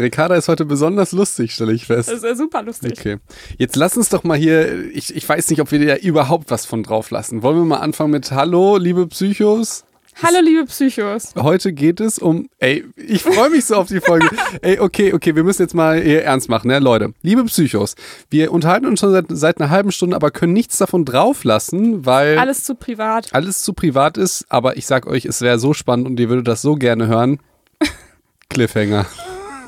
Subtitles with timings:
[0.00, 2.08] Ricarda ist heute besonders lustig, stelle ich fest.
[2.08, 2.92] Das ist ja super lustig.
[2.98, 3.18] Okay.
[3.58, 6.66] Jetzt lass uns doch mal hier, ich, ich weiß nicht, ob wir da überhaupt was
[6.66, 7.42] von drauf lassen.
[7.42, 9.84] Wollen wir mal anfangen mit Hallo, liebe Psychos?
[10.22, 11.34] Hallo, liebe Psychos.
[11.36, 14.28] Heute geht es um, ey, ich freue mich so auf die Folge.
[14.60, 17.14] ey, okay, okay, wir müssen jetzt mal hier ernst machen, ne, Leute.
[17.22, 17.94] Liebe Psychos,
[18.28, 22.38] wir unterhalten uns schon seit, seit einer halben Stunde, aber können nichts davon drauflassen, weil
[22.38, 23.32] Alles zu privat.
[23.32, 24.44] alles zu privat ist.
[24.50, 27.38] Aber ich sag euch, es wäre so spannend und ihr würdet das so gerne hören.
[28.50, 29.06] Cliffhanger.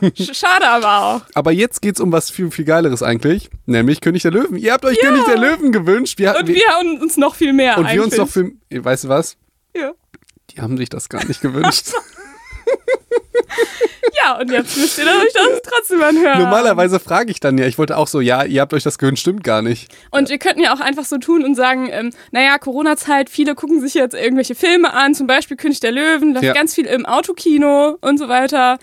[0.03, 1.21] Sch- Schade aber auch.
[1.35, 4.57] Aber jetzt geht's um was viel, viel Geileres eigentlich, nämlich König der Löwen.
[4.57, 5.09] Ihr habt euch Ja.
[5.09, 6.19] König der Löwen gewünscht.
[6.19, 9.09] Wir, Und wir haben uns noch viel mehr und wir uns doch für, weißt du
[9.09, 9.37] was?
[9.77, 9.93] Ja.
[10.51, 11.87] Die haben sich das gar nicht gewünscht.
[14.25, 16.39] ja, und jetzt müsst ihr euch das trotzdem anhören.
[16.43, 19.23] Normalerweise frage ich dann ja, ich wollte auch so, ja, ihr habt euch das gewünscht,
[19.23, 19.91] stimmt gar nicht.
[20.11, 23.81] Und wir könnten ja auch einfach so tun und sagen, ähm, naja, Corona-Zeit, viele gucken
[23.81, 26.53] sich jetzt irgendwelche Filme an, zum Beispiel König der Löwen, läuft Ja.
[26.53, 28.79] ganz viel im Autokino und so weiter.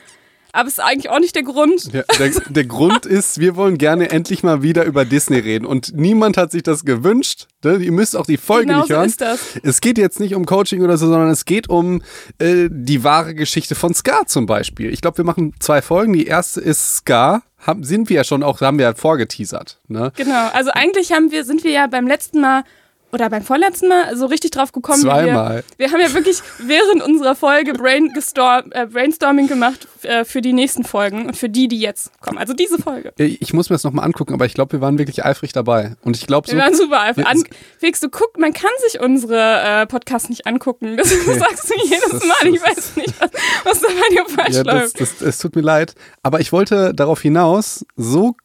[0.52, 1.94] Aber es ist eigentlich auch nicht der Grund.
[1.94, 5.66] Ja, der, der Grund ist, wir wollen gerne endlich mal wieder über Disney reden.
[5.66, 7.48] Und niemand hat sich das gewünscht.
[7.64, 7.78] Ne?
[7.78, 9.06] Ihr müsst auch die Folge Genau nicht so hören.
[9.06, 9.40] ist das.
[9.64, 12.02] Es geht jetzt nicht um Coaching oder so, sondern es geht um
[12.40, 14.92] äh, die wahre Geschichte von Ska zum Beispiel.
[14.92, 16.14] Ich glaube, wir machen zwei Folgen.
[16.14, 17.44] Die erste ist Ska.
[17.60, 19.80] Haben, sind wir ja schon auch, haben wir ja vorgeteasert.
[19.88, 20.14] Ne?
[20.16, 20.48] Genau.
[20.54, 22.64] Also eigentlich haben wir, sind wir ja beim letzten Mal
[23.12, 25.02] oder beim vorletzten Mal so richtig drauf gekommen.
[25.02, 25.64] Zweimal.
[25.78, 30.54] Wir, wir haben ja wirklich während unserer Folge Brain äh, Brainstorming gemacht äh, für die
[30.54, 32.38] nächsten Folgen und für die, die jetzt kommen.
[32.38, 33.14] Also diese Folge.
[33.18, 35.96] Ich muss mir das nochmal angucken, aber ich glaube, wir waren wirklich eifrig dabei.
[36.04, 37.12] Und ich glaube, so, Wir waren super.
[37.16, 37.44] Ja, An,
[37.80, 40.98] Felix, du guck, man kann sich unsere äh, Podcasts nicht angucken.
[40.98, 42.48] Das sagst du jedes Das- Mal.
[42.54, 43.30] Ich weiß nicht, was,
[43.64, 45.00] was da bei dir falsch ja, läuft.
[45.02, 45.96] es tut mir leid.
[46.24, 48.36] Aber ich wollte darauf hinaus, so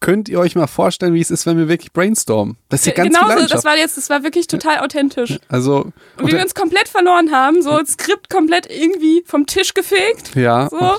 [0.00, 2.56] könnt ihr euch mal vorstellen, wie es ist, wenn wir wirklich brainstormen.
[2.68, 5.38] Das ist ja ganz Genau so, das war jetzt, das war wirklich total authentisch.
[5.48, 9.74] Also, Und wie wir uns komplett verloren haben, so das Skript komplett irgendwie vom Tisch
[9.74, 10.34] gefegt.
[10.34, 10.68] ja.
[10.70, 10.96] So.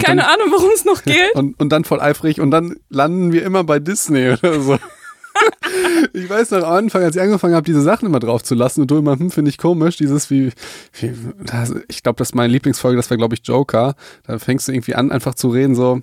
[0.00, 1.34] Keine dann- Ahnung, worum es noch geht.
[1.34, 4.78] und, und dann voll eifrig und dann landen wir immer bei Disney oder so.
[6.12, 8.82] ich weiß noch am Anfang, als ich angefangen habe, diese Sachen immer drauf zu lassen
[8.82, 10.52] und du immer, hm, finde ich komisch, dieses wie,
[11.00, 11.12] wie
[11.44, 13.94] das, ich glaube, das ist meine Lieblingsfolge, das war glaube ich Joker.
[14.26, 16.00] Da fängst du irgendwie an, einfach zu reden, so,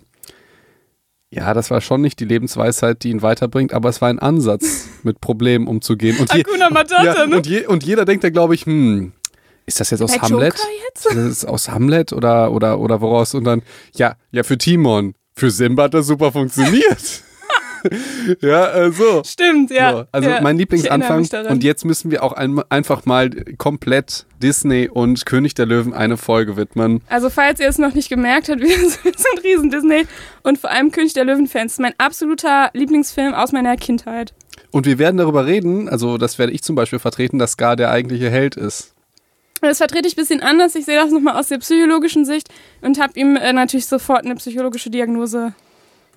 [1.35, 4.87] ja, das war schon nicht die Lebensweisheit, die ihn weiterbringt, aber es war ein Ansatz,
[5.03, 6.17] mit Problemen umzugehen.
[6.17, 7.35] Und, je, Matata, ja, ne?
[7.35, 9.11] und, je, und jeder denkt da, glaube ich, hm,
[9.65, 10.53] ist das jetzt aus Bei Hamlet?
[10.53, 11.05] Joker jetzt?
[11.05, 13.33] Das ist aus Hamlet oder, oder, oder woraus?
[13.33, 13.63] Und dann,
[13.95, 15.13] ja, ja, für Timon.
[15.35, 17.23] Für Simba hat das super funktioniert.
[18.41, 19.23] ja, äh, so.
[19.23, 19.91] Stimmt, ja.
[19.91, 20.05] so.
[20.11, 20.41] Also ja.
[20.41, 21.27] mein Lieblingsanfang.
[21.49, 26.17] Und jetzt müssen wir auch ein, einfach mal komplett Disney und König der Löwen eine
[26.17, 27.01] Folge widmen.
[27.09, 30.05] Also falls ihr es noch nicht gemerkt habt, wir sind riesen Disney
[30.43, 31.79] und vor allem König der Löwen-Fans.
[31.79, 34.33] Mein absoluter Lieblingsfilm aus meiner Kindheit.
[34.71, 37.91] Und wir werden darüber reden, also das werde ich zum Beispiel vertreten, dass Scar der
[37.91, 38.93] eigentliche Held ist.
[39.61, 40.75] Das vertrete ich ein bisschen anders.
[40.75, 42.49] Ich sehe das nochmal aus der psychologischen Sicht
[42.81, 45.53] und habe ihm äh, natürlich sofort eine psychologische Diagnose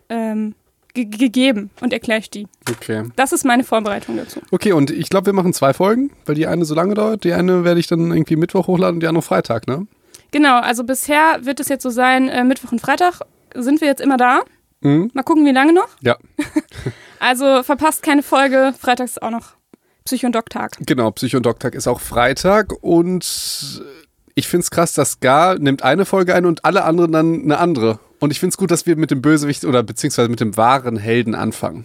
[0.09, 0.55] ähm,
[1.05, 2.47] ge gegeben und erkläre ich die.
[2.71, 3.05] Okay.
[3.17, 4.41] Das ist meine Vorbereitung dazu.
[4.51, 7.25] Okay, und ich glaube, wir machen zwei Folgen, weil die eine so lange dauert.
[7.25, 9.87] Die eine werde ich dann irgendwie Mittwoch hochladen und die andere Freitag, ne?
[10.31, 13.21] Genau, also bisher wird es jetzt so sein, äh, Mittwoch und Freitag
[13.55, 14.43] sind wir jetzt immer da.
[14.81, 15.11] Mhm.
[15.15, 15.89] Mal gucken, wie lange noch.
[16.03, 16.17] Ja,
[17.21, 18.73] Also verpasst keine Folge.
[18.79, 19.55] Freitags ist auch noch
[20.05, 20.77] Psycho- und Doc-Tag.
[20.81, 23.83] Genau, Psycho- und Doc-Tag ist auch Freitag und
[24.35, 27.59] ich finde es krass, dass Scar nimmt eine Folge ein und alle anderen dann eine
[27.59, 27.99] andere.
[28.21, 30.97] Und ich finde es gut, dass wir mit dem Bösewicht oder beziehungsweise mit dem wahren
[30.97, 31.85] Helden anfangen.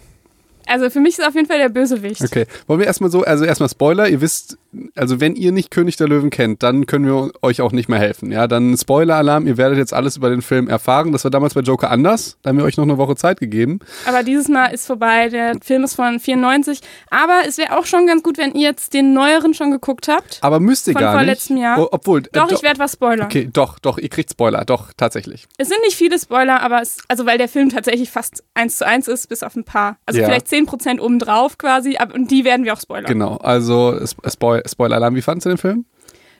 [0.66, 2.22] Also für mich ist auf jeden Fall der Bösewicht.
[2.22, 4.58] Okay, wollen wir erstmal so, also erstmal Spoiler, ihr wisst,
[4.96, 8.00] also wenn ihr nicht König der Löwen kennt, dann können wir euch auch nicht mehr
[8.00, 8.32] helfen.
[8.32, 11.12] Ja, dann Spoiler-Alarm, ihr werdet jetzt alles über den Film erfahren.
[11.12, 13.80] Das war damals bei Joker anders, da haben wir euch noch eine Woche Zeit gegeben.
[14.08, 15.30] Aber dieses Mal ist vorbei.
[15.30, 16.80] Der Film ist von 94.
[17.10, 20.40] Aber es wäre auch schon ganz gut, wenn ihr jetzt den neueren schon geguckt habt.
[20.42, 21.20] Aber müsst ihr Von gar nicht.
[21.20, 21.80] vorletztem Jahr.
[21.80, 23.26] O- Obwohl, äh, Doch, do- ich werde was spoilern.
[23.26, 25.46] Okay, doch, doch, ihr kriegt Spoiler, doch, tatsächlich.
[25.58, 28.88] Es sind nicht viele Spoiler, aber es, also weil der Film tatsächlich fast eins zu
[28.88, 29.98] eins ist, bis auf ein paar.
[30.06, 30.26] Also Ja.
[30.26, 33.06] vielleicht 10% obendrauf quasi, aber, und die werden wir auch spoilern.
[33.06, 35.86] Genau, also Sp- Spoil Spoiler-Alarm, wie fandest du den Film?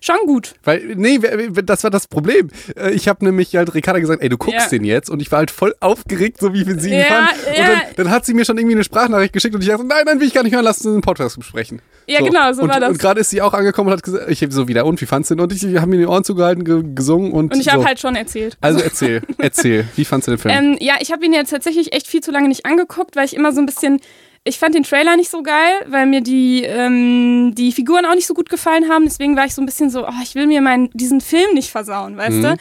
[0.06, 0.56] Schon gut.
[0.66, 1.18] Weil, nee,
[1.64, 2.50] das war das Problem.
[2.76, 4.68] Äh, Ich habe nämlich halt Ricarda gesagt, ey, du guckst Ja.
[4.68, 7.30] den jetzt und ich war halt voll aufgeregt, so wie sie ihn Ja, fand.
[7.48, 7.68] Und ja.
[7.68, 10.20] dann, dann hat sie mir schon irgendwie eine Sprachnachricht geschickt und ich dachte, nein, nein,
[10.20, 11.82] will ich gar nicht hören, lass uns einen Podcast besprechen.
[12.06, 12.90] Ja, genau, so und, war das.
[12.90, 15.06] Und gerade ist sie auch angekommen und hat gesagt, ich habe so wieder, und wie
[15.06, 15.42] fandst du den?
[15.42, 17.72] Und ich, ich habe mir die Ohren zugehalten, ge gesungen und Und ich so.
[17.72, 18.58] habe halt schon erzählt.
[18.60, 20.54] Also erzähl, erzähl, wie fandst du den Film?
[20.54, 23.38] Ähm, ja, ich habe ihn jetzt tatsächlich echt viel zu lange nicht angeguckt, weil ich
[23.38, 24.02] immer so ein bisschen.
[24.46, 28.28] Ich fand den Trailer nicht so geil, weil mir die, ähm, die Figuren auch nicht
[28.28, 29.06] so gut gefallen haben.
[29.06, 31.72] Deswegen war ich so ein bisschen so, oh, ich will mir meinen, diesen Film nicht
[31.72, 32.42] versauen, weißt Mhm.
[32.44, 32.58] du?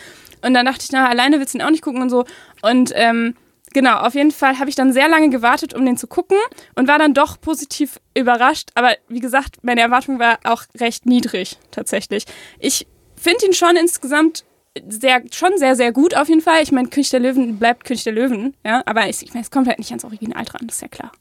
[0.46, 2.24] Und dann dachte ich, na, alleine willst du ihn auch nicht gucken und so.
[2.62, 3.34] Und ähm,
[3.72, 6.38] genau, auf jeden Fall habe ich dann sehr lange gewartet, um den zu gucken
[6.76, 8.70] und war dann doch positiv überrascht.
[8.74, 12.26] Aber wie gesagt, meine Erwartung war auch recht niedrig, tatsächlich.
[12.60, 12.86] Ich
[13.16, 14.44] finde ihn schon insgesamt
[14.88, 16.62] sehr, schon sehr, sehr gut auf jeden Fall.
[16.62, 19.50] Ich meine, König der Löwen bleibt König der Löwen, ja, aber ich, ich meine, es
[19.50, 21.12] kommt halt nicht ans Original dran, das ist ja klar.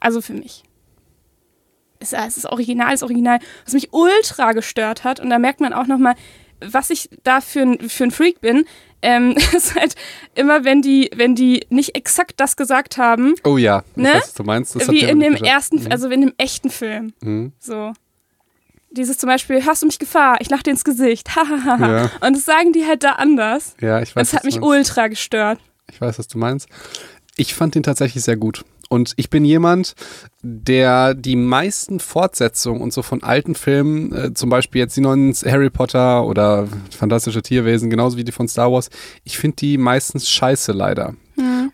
[0.00, 0.62] Also für mich.
[1.98, 5.18] Es, es ist Original, ist Original, was mich ultra gestört hat.
[5.20, 6.14] Und da merkt man auch nochmal,
[6.60, 8.64] was ich da für ein, für ein Freak bin,
[9.02, 9.94] ähm, ist halt
[10.34, 14.08] immer, wenn die, wenn die nicht exakt das gesagt haben, Oh ja, Ne?
[14.14, 14.74] weiß, was du meinst.
[14.76, 15.50] Das wie in dem geschafft.
[15.50, 15.92] ersten, Mhm.
[15.92, 17.12] also in dem echten Film.
[17.20, 17.52] Mhm.
[17.58, 17.92] So.
[18.90, 20.38] Dieses zum Beispiel, hast du mich Gefahr?
[20.40, 21.28] Ich lach dir ins Gesicht.
[21.36, 21.78] Hahaha.
[22.04, 22.10] Ja.
[22.26, 23.74] Und das sagen die halt da anders.
[23.80, 24.30] Ja, ich weiß.
[24.30, 24.66] Das hat mich meinst.
[24.68, 25.58] ultra gestört.
[25.92, 26.68] Ich weiß, was du meinst.
[27.36, 28.64] Ich fand den tatsächlich sehr gut.
[28.88, 29.94] Und ich bin jemand,
[30.42, 35.32] der die meisten Fortsetzungen und so von alten Filmen, äh, zum Beispiel jetzt die neuen
[35.32, 38.90] Harry Potter oder Fantastische Tierwesen, genauso wie die von Star Wars,
[39.24, 41.14] ich finde die meistens scheiße leider.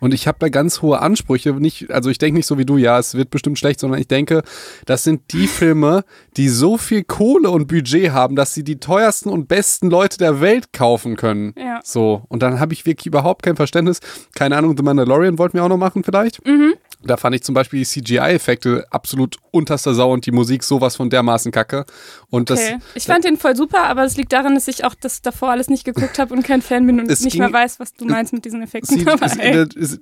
[0.02, 1.52] Und ich habe da ganz hohe Ansprüche.
[1.52, 4.08] Nicht, also ich denke nicht so wie du, ja, es wird bestimmt schlecht, sondern ich
[4.08, 4.42] denke,
[4.84, 6.02] das sind die Filme,
[6.36, 10.40] die so viel Kohle und Budget haben, dass sie die teuersten und besten Leute der
[10.40, 11.54] Welt kaufen können.
[11.56, 11.78] Ja.
[11.84, 14.00] So, und dann habe ich wirklich überhaupt kein Verständnis.
[14.34, 16.44] Keine Ahnung, The Mandalorian wollten wir auch noch machen vielleicht.
[16.44, 16.74] Mhm.
[17.04, 21.10] Da fand ich zum Beispiel die CGI-Effekte absolut unterster Sau und die Musik sowas von
[21.10, 21.84] dermaßen kacke.
[22.30, 22.78] Und Okay.
[22.78, 25.50] das, ich fand den voll super, aber das liegt daran, dass ich auch das davor
[25.50, 27.92] alles nicht geguckt habe und kein Fan bin und Es nicht ging- mal weiß, was
[27.94, 28.98] du meinst mit diesen Effekten.
[28.98, 29.66] sieht, Aber, es, ey.
[29.80, 30.00] es,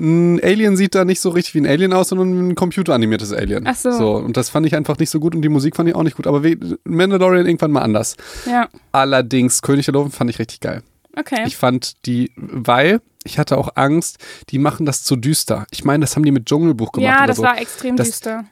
[0.00, 3.66] ein Alien sieht da nicht so richtig wie ein Alien aus, sondern ein computeranimiertes Alien.
[3.66, 3.90] Ach so.
[3.92, 4.12] so.
[4.16, 6.16] Und das fand ich einfach nicht so gut und die Musik fand ich auch nicht
[6.16, 6.26] gut.
[6.26, 6.42] Aber
[6.84, 8.16] Mandalorian irgendwann mal anders.
[8.46, 10.82] ja, Allerdings, König der Löwen fand ich richtig geil.
[11.16, 11.44] Okay.
[11.46, 14.18] Ich fand die, weil ich hatte auch Angst,
[14.50, 15.66] die machen das zu düster.
[15.70, 17.42] Ich meine, das haben die mit Dschungelbuch gemacht ja, das so.
[17.42, 18.44] war extrem Das- düster.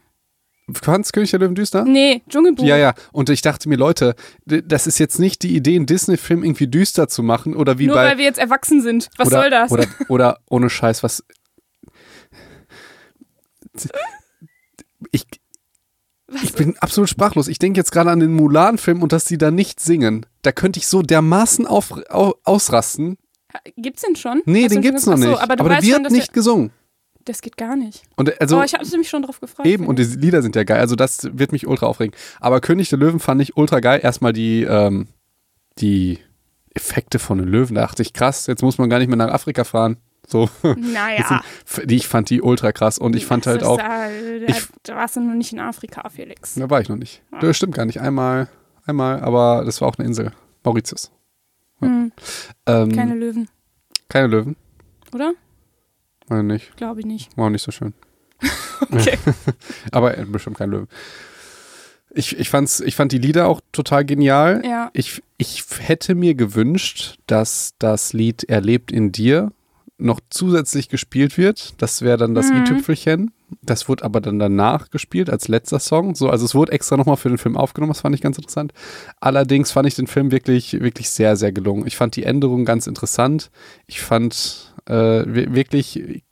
[0.72, 1.84] Fandst König der Löwen düster?
[1.84, 2.64] Nee, Dschungelbuch.
[2.64, 2.94] Ja, ja.
[3.10, 4.14] Und ich dachte mir, Leute,
[4.46, 7.96] das ist jetzt nicht die Idee, einen Disney-Film irgendwie düster zu machen oder wie Nur
[7.96, 8.04] bei.
[8.10, 9.10] weil wir jetzt erwachsen sind.
[9.16, 9.72] Was oder, soll das?
[9.72, 11.24] Oder, oder ohne Scheiß, was.
[15.10, 15.26] Ich,
[16.32, 16.42] Was?
[16.42, 17.48] ich bin absolut sprachlos.
[17.48, 20.26] Ich denke jetzt gerade an den Mulan-Film und dass sie da nicht singen.
[20.42, 23.18] Da könnte ich so dermaßen auf, au, ausrasten.
[23.76, 24.42] Gibt's den schon?
[24.46, 25.42] Nee, Hast den gibt's noch Achso, nicht.
[25.42, 26.68] Aber du da weißt wird schon, nicht gesungen.
[26.68, 28.02] Der, das geht gar nicht.
[28.16, 29.66] Und also, oh, ich hatte mich schon drauf gefreut.
[29.66, 30.80] Eben, und die Lieder sind ja geil.
[30.80, 32.16] Also das wird mich ultra aufregen.
[32.40, 34.00] Aber König der Löwen fand ich ultra geil.
[34.02, 35.08] Erstmal die, ähm,
[35.78, 36.18] die
[36.74, 37.74] Effekte von den Löwen.
[37.74, 39.98] Da dachte ich, krass, jetzt muss man gar nicht mehr nach Afrika fahren.
[40.26, 40.48] So.
[40.62, 41.42] Naja.
[41.66, 42.98] sind, ich fand die ultra krass.
[42.98, 46.08] Und ich fand Das halt auch, Da, ich- da warst du noch nicht in Afrika,
[46.08, 46.54] Felix.
[46.54, 47.22] da war ich noch nicht.
[47.40, 48.00] Das stimmt gar nicht.
[48.00, 48.48] Einmal,
[48.86, 50.32] einmal, aber das war auch eine Insel.
[50.64, 51.10] Mauritius.
[51.80, 52.12] Hm,
[52.66, 53.48] Ähm, keine Löwen,
[54.08, 54.54] keine Löwen.
[55.12, 55.32] oder?
[56.28, 56.76] Meine nicht.
[56.76, 57.36] Glaube ich nicht.
[57.36, 57.94] War auch nicht so schön.
[58.90, 59.16] Okay.
[59.92, 60.88] Aber äh, bestimmt kein Löwen.
[62.10, 64.60] Ich, ich, fand's, ich fand die Lieder auch total genial.
[64.64, 64.90] Ja.
[64.92, 69.50] Ich, ich hätte mir gewünscht, dass das Lied Er lebt in dir
[70.02, 71.74] noch zusätzlich gespielt wird.
[71.80, 72.58] Das wäre dann das Mhm.
[72.58, 73.30] i-Tüpfelchen.
[73.62, 76.14] Das wurde aber dann danach gespielt als letzter Song.
[76.14, 78.72] So, also es wurde extra nochmal für den Film aufgenommen, das fand ich ganz interessant.
[79.20, 81.86] Allerdings fand ich den Film wirklich, wirklich sehr, sehr gelungen.
[81.86, 83.50] Ich fand die Änderungen ganz interessant.
[83.86, 84.94] Ich fand äh,
[85.26, 86.22] wi- wirklich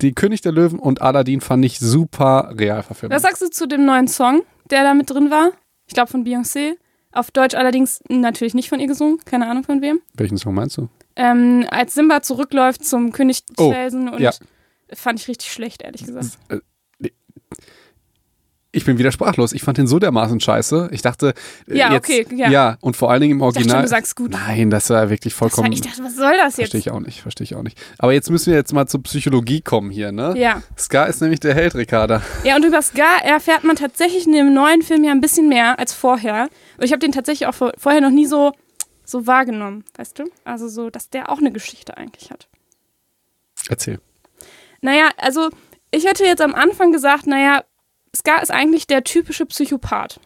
[0.00, 3.14] die König der Löwen und Aladdin fand ich super real verfilmt.
[3.14, 5.50] Was sagst du zu dem neuen Song, der da mit drin war?
[5.86, 6.72] Ich glaube von Beyoncé.
[7.12, 9.18] Auf Deutsch allerdings natürlich nicht von ihr gesungen.
[9.24, 10.00] Keine Ahnung von wem.
[10.14, 10.88] Welchen Song meinst du?
[11.18, 14.30] Ähm, als Simba zurückläuft zum König Oh, Felsen und ja.
[14.94, 16.38] fand ich richtig schlecht, ehrlich gesagt.
[18.70, 19.54] Ich bin wieder sprachlos.
[19.54, 20.90] Ich fand den so dermaßen scheiße.
[20.92, 21.32] Ich dachte,
[21.68, 22.50] äh, Ja, jetzt, okay, ja.
[22.50, 23.82] ja, und vor allen Dingen im Ich dachte Original.
[23.82, 24.30] du sagst gut.
[24.30, 25.72] Nein, das war wirklich Das war, vollkommen.
[25.72, 26.72] ich dachte, was soll das jetzt?
[26.72, 27.78] Verstehe ich auch nicht, verstehe ich auch nicht.
[27.98, 30.34] Aber jetzt müssen wir jetzt mal zur Psychologie kommen hier, ne?
[30.36, 30.62] Ja.
[30.78, 32.20] Ska ist nämlich der Held, Ricarda.
[32.44, 35.78] Ja, und über Ska erfährt man tatsächlich in dem neuen Film ja ein bisschen mehr
[35.78, 36.48] als vorher.
[36.76, 38.52] Und ich habe den tatsächlich auch vor, vorher noch nie so,
[39.10, 40.24] so wahrgenommen, weißt du?
[40.44, 42.48] Also so, dass der auch eine Geschichte eigentlich hat.
[43.68, 44.00] Erzähl.
[44.80, 45.50] Naja, also
[45.90, 47.64] ich hätte jetzt am Anfang gesagt, naja,
[48.14, 50.20] Ska ist eigentlich der typische Psychopath.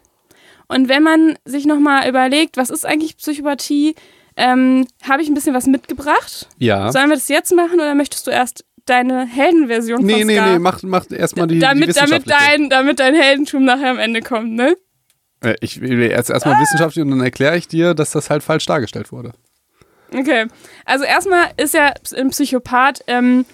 [0.68, 3.94] Und wenn man sich nochmal überlegt, was ist eigentlich Psychopathie,
[4.36, 6.48] ähm, habe ich ein bisschen was mitgebracht.
[6.58, 6.90] Ja.
[6.92, 10.52] Sollen wir das jetzt machen oder möchtest du erst deine Heldenversion Nee, von nee, Ska?
[10.52, 12.38] nee, mach, mach erstmal die, die damit, damit, wissenschaftliche.
[12.38, 14.76] dein, damit dein Heldentum nachher am Ende kommt, ne?
[15.42, 18.66] Äh, Ich will erst erstmal wissenschaftlich und dann erkläre ich dir, dass das halt falsch
[18.66, 19.32] dargestellt wurde.
[20.14, 20.46] Okay.
[20.84, 23.44] Also erstmal ist ja ein Psychopath ähm,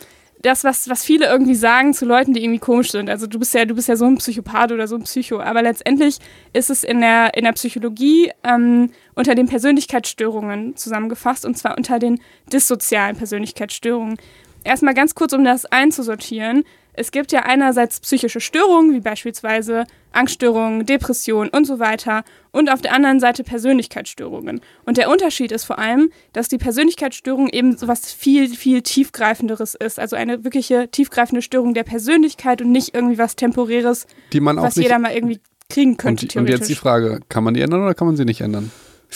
[0.41, 3.11] das, was, was viele irgendwie sagen zu Leuten, die irgendwie komisch sind.
[3.11, 5.41] Also du bist ja, du bist ja so ein Psychopath oder so ein Psycho.
[5.41, 6.19] Aber letztendlich
[6.53, 11.99] ist es in der, in der Psychologie ähm, unter den Persönlichkeitsstörungen zusammengefasst und zwar unter
[11.99, 12.21] den
[12.53, 14.17] dissozialen Persönlichkeitsstörungen.
[14.65, 16.65] Erstmal ganz kurz, um das einzusortieren.
[16.99, 22.81] Es gibt ja einerseits psychische Störungen, wie beispielsweise Angststörungen, Depressionen und so weiter, und auf
[22.83, 24.61] der anderen Seite Persönlichkeitsstörungen.
[24.85, 29.75] Und der Unterschied ist vor allem, dass die Persönlichkeitsstörung eben so was viel, viel tiefgreifenderes
[29.75, 30.01] ist.
[30.01, 35.13] Also eine wirkliche tiefgreifende Störung der Persönlichkeit und nicht irgendwie was Temporäres, was jeder mal
[35.13, 35.41] irgendwie
[35.71, 36.81] kriegen könnte, und, und jetzt die theoretisch.
[36.81, 38.73] Frage: Kann man die ändern oder kann man sie nicht ändern?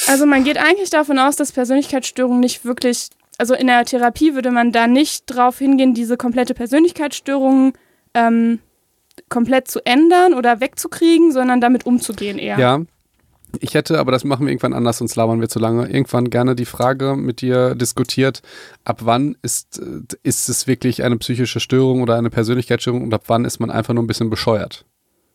[0.06, 3.08] Also man geht eigentlich davon aus, dass Persönlichkeitsstörungen nicht wirklich,
[3.42, 7.72] also in der Therapie würde man da nicht drauf hingehen, diese komplette Persönlichkeitsstörung
[8.14, 8.61] ähm,
[9.30, 12.56] komplett zu ändern oder wegzukriegen, sondern damit umzugehen eher.
[12.56, 12.82] Ja.
[13.58, 16.54] Ich hätte, aber das machen wir irgendwann anders, sonst labern wir zu lange, irgendwann gerne
[16.54, 18.42] die Frage mit dir diskutiert,
[18.84, 23.25] ab wann ist, äh, ist es wirklich eine psychische Störung oder eine Persönlichkeitsstörung und ab
[23.26, 24.84] wann ist man einfach nur ein bisschen bescheuert?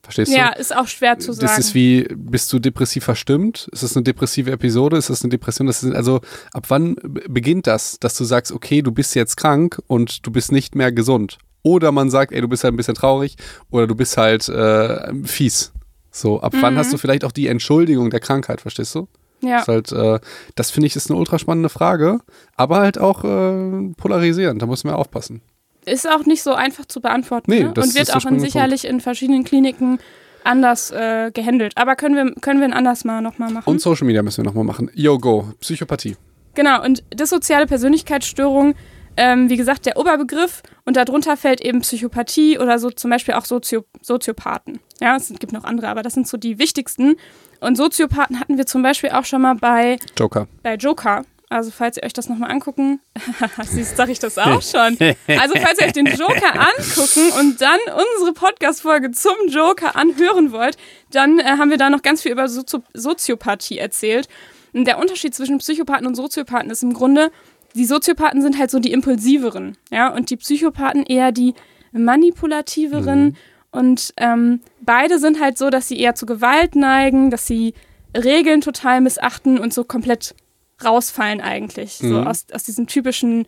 [0.07, 0.59] Verstehst Ja, du?
[0.61, 1.45] ist auch schwer zu sagen.
[1.47, 3.67] Das ist wie, bist du depressiv verstimmt?
[3.73, 4.95] Ist das eine depressive Episode?
[4.95, 5.67] Ist das eine Depression?
[5.67, 6.21] Das ist, also,
[6.53, 6.95] ab wann
[7.27, 10.93] beginnt das, dass du sagst, okay, du bist jetzt krank und du bist nicht mehr
[10.93, 11.39] gesund?
[11.61, 13.35] Oder man sagt, ey, du bist halt ein bisschen traurig
[13.69, 15.73] oder du bist halt äh, fies.
[16.11, 16.77] So, ab wann Mhm.
[16.77, 19.07] hast du vielleicht auch die Entschuldigung der Krankheit, verstehst du?
[19.43, 19.59] ja.
[19.59, 20.19] Ist halt, äh,
[20.55, 22.19] das finde ich ist eine ultra spannende Frage,
[22.55, 25.41] aber halt auch äh, polarisierend, da muss man aufpassen.
[25.87, 27.49] Ist auch nicht so einfach zu beantworten.
[27.49, 27.69] Nee, ne?
[27.69, 29.99] Und wird auch in, sicherlich in verschiedenen Kliniken
[30.43, 31.73] anders äh, gehandelt.
[31.75, 33.69] Aber können wir, können wir ein anders mal nochmal machen.
[33.69, 34.91] Und Social Media müssen wir nochmal machen.
[34.93, 35.53] Yo, go.
[35.61, 36.15] Psychopathie.
[36.55, 38.73] Genau, und dissoziale Persönlichkeitsstörung,
[39.15, 43.45] ähm, wie gesagt, der Oberbegriff und darunter fällt eben Psychopathie oder so zum Beispiel auch
[43.45, 44.79] Sozio Soziopathen.
[44.99, 47.15] Ja, es gibt noch andere, aber das sind so die wichtigsten.
[47.59, 50.47] Und Soziopathen hatten wir zum Beispiel auch schon mal bei, Joker.
[50.63, 51.23] bei Joker.
[51.49, 52.99] Also falls ihr euch das nochmal angucken,
[53.63, 54.97] siehst sage ich das auch schon.
[55.27, 60.77] Also falls ihr euch den Joker angucken und dann unsere Podcast-Folge zum Joker anhören wollt,
[61.11, 64.27] dann äh, haben wir da noch ganz viel über Sozi Soziopathie erzählt.
[64.73, 67.31] Und der Unterschied zwischen Psychopathen und Soziopathen ist im Grunde,
[67.75, 71.53] die Soziopathen sind halt so die impulsiveren, ja, und die Psychopathen eher die
[71.93, 73.37] manipulativeren.
[73.71, 77.73] Und ähm, beide sind halt so, dass sie eher zu Gewalt neigen, dass sie
[78.15, 80.35] Regeln total missachten und so komplett
[80.83, 81.93] rausfallen eigentlich.
[81.95, 82.27] So Mhm.
[82.27, 83.45] aus, aus diesem typischen,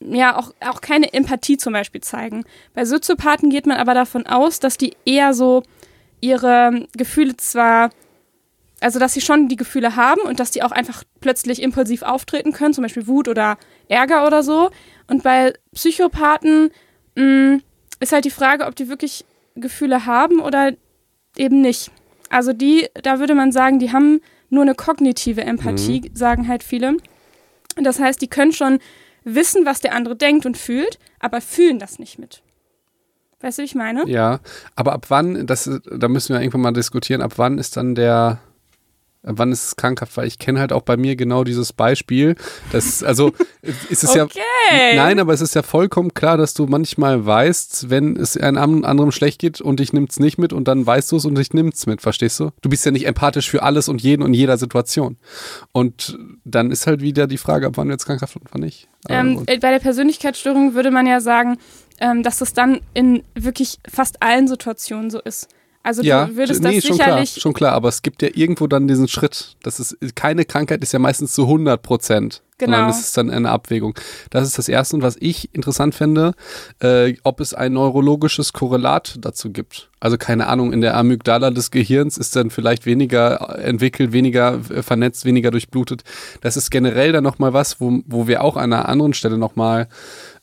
[0.00, 2.44] ja, auch, auch keine Empathie zum Beispiel zeigen.
[2.74, 5.62] Bei Soziopathen geht man aber davon aus, dass die eher so
[6.20, 7.90] ihre Gefühle zwar,
[8.80, 12.52] also dass sie schon die Gefühle haben und dass die auch einfach plötzlich impulsiv auftreten
[12.52, 14.70] können, zum Beispiel Wut oder Ärger oder so.
[15.08, 16.70] Und bei Psychopathen
[17.16, 17.58] mh,
[18.00, 19.24] ist halt die Frage, ob die wirklich
[19.54, 20.72] Gefühle haben oder
[21.36, 21.90] eben nicht.
[22.30, 24.20] Also die, da würde man sagen, die haben
[24.52, 26.96] nur eine kognitive Empathie, sagen halt viele.
[27.76, 28.78] Das heißt, die können schon
[29.24, 32.42] wissen, was der andere denkt und fühlt, aber fühlen das nicht mit.
[33.40, 34.06] Weißt du, wie ich meine?
[34.06, 34.40] Ja,
[34.76, 38.38] aber ab wann, das, da müssen wir irgendwann mal diskutieren, ab wann ist dann der,
[39.22, 40.16] wann ist es krankhaft?
[40.16, 42.34] Weil ich kenne halt auch bei mir genau dieses Beispiel.
[42.72, 43.32] Das, also,
[43.88, 44.24] ist es ja.
[44.24, 44.40] Okay.
[44.94, 49.12] Nein, aber es ist ja vollkommen klar, dass du manchmal weißt, wenn es einem anderem
[49.12, 51.86] schlecht geht und dich nimmt's nicht mit und dann weißt du es und dich nimmt's
[51.86, 52.50] mit, verstehst du?
[52.60, 55.16] Du bist ja nicht empathisch für alles und jeden und jeder Situation.
[55.72, 58.88] Und dann ist halt wieder die Frage, ab wann wird's krankhaft und wann nicht.
[59.08, 61.58] Ähm, und, äh, bei der Persönlichkeitsstörung würde man ja sagen,
[61.98, 65.48] ähm, dass das dann in wirklich fast allen Situationen so ist.
[65.82, 67.42] Also ja, du würdest nee, das schon klar, sicherlich.
[67.42, 69.56] schon klar, aber es gibt ja irgendwo dann diesen Schritt.
[69.62, 72.42] Das ist, keine Krankheit ist ja meistens zu 100 Prozent.
[72.58, 72.76] Genau.
[72.76, 73.98] Sondern es ist dann eine Abwägung.
[74.30, 74.94] Das ist das Erste.
[74.94, 76.34] Und was ich interessant finde,
[76.80, 79.90] äh, ob es ein neurologisches Korrelat dazu gibt.
[79.98, 84.82] Also keine Ahnung, in der Amygdala des Gehirns ist dann vielleicht weniger entwickelt, weniger äh,
[84.82, 86.04] vernetzt, weniger durchblutet.
[86.40, 89.88] Das ist generell dann nochmal was, wo, wo wir auch an einer anderen Stelle nochmal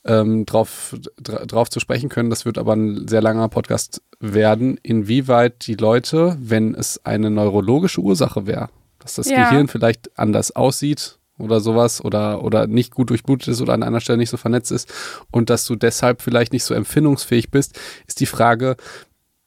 [0.06, 2.30] ähm, drauf, dra drauf zu sprechen können.
[2.30, 8.02] Das wird aber ein sehr langer Podcast werden, inwieweit die Leute, wenn es eine neurologische
[8.02, 9.44] Ursache wäre, dass das Ja.
[9.50, 14.02] Gehirn vielleicht anders aussieht oder sowas oder, oder nicht gut durchblutet ist oder an einer
[14.02, 14.92] Stelle nicht so vernetzt ist
[15.32, 18.76] und dass du deshalb vielleicht nicht so empfindungsfähig bist, ist die Frage,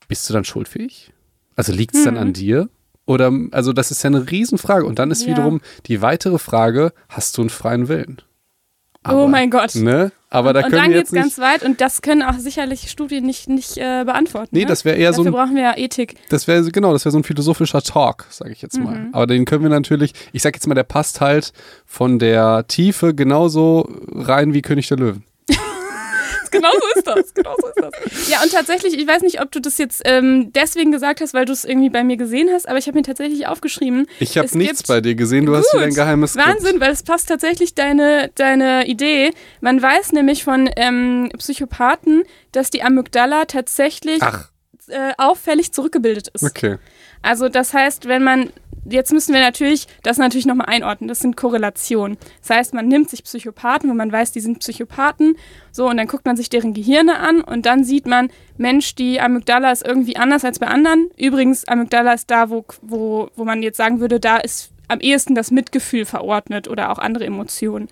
[0.08, 1.12] bist du dann schuldfähig?
[1.56, 2.20] Also liegt es dann Mhm.
[2.20, 2.68] an dir?
[3.04, 4.86] Oder, also das ist ja eine Riesenfrage.
[4.86, 5.28] Und dann ist Ja.
[5.28, 8.22] wiederum die weitere Frage, hast du einen freien Willen?
[9.08, 9.74] Oh mein Gott.
[9.74, 10.12] Ne?
[10.30, 12.90] Aber da und können dann wir geht es ganz weit und das können auch sicherlich
[12.90, 14.48] Studien nicht, nicht äh, beantworten.
[14.52, 14.66] Nee, ne?
[14.66, 16.16] das wäre eher so Dafür brauchen wir ja Ethik.
[16.30, 18.94] das wäre genau, das wäre so ein philosophischer Talk, sage ich jetzt mal.
[18.94, 19.08] Mhm.
[19.12, 21.52] Aber den können wir natürlich, ich sag jetzt mal, der passt halt
[21.84, 25.24] von der Tiefe genauso rein wie König der Löwen.
[26.52, 27.34] Genau so ist das.
[27.34, 28.28] Genau so ist das.
[28.28, 31.44] Ja, und tatsächlich, ich weiß nicht, ob du das jetzt ähm, deswegen gesagt hast, weil
[31.44, 34.06] du es irgendwie bei mir gesehen hast, aber ich habe mir tatsächlich aufgeschrieben.
[34.20, 35.80] Ich habe Es nichts bei dir gesehen, du hast Gut.
[35.80, 36.46] wieder ein geheimes Skript.
[36.48, 39.32] Wahnsinn, weil es passt tatsächlich deine, deine Idee.
[39.60, 44.20] Man weiß nämlich von ähm, Psychopathen, dass die Amygdala tatsächlich
[44.88, 46.42] äh, auffällig zurückgebildet ist.
[46.44, 46.78] okay.
[47.22, 48.50] Also das heißt, wenn man,
[48.84, 52.16] jetzt müssen wir natürlich das natürlich nochmal einordnen, das sind Korrelationen.
[52.40, 55.36] Das heißt, man nimmt sich Psychopathen, wo man weiß, die sind Psychopathen,
[55.70, 59.20] so und dann guckt man sich deren Gehirne an und dann sieht man, Mensch, die
[59.20, 61.10] Amygdala ist irgendwie anders als bei anderen.
[61.16, 65.34] Übrigens, Amygdala ist da, wo, wo, wo man jetzt sagen würde, da ist am ehesten
[65.34, 67.88] das Mitgefühl verordnet oder auch andere Emotionen.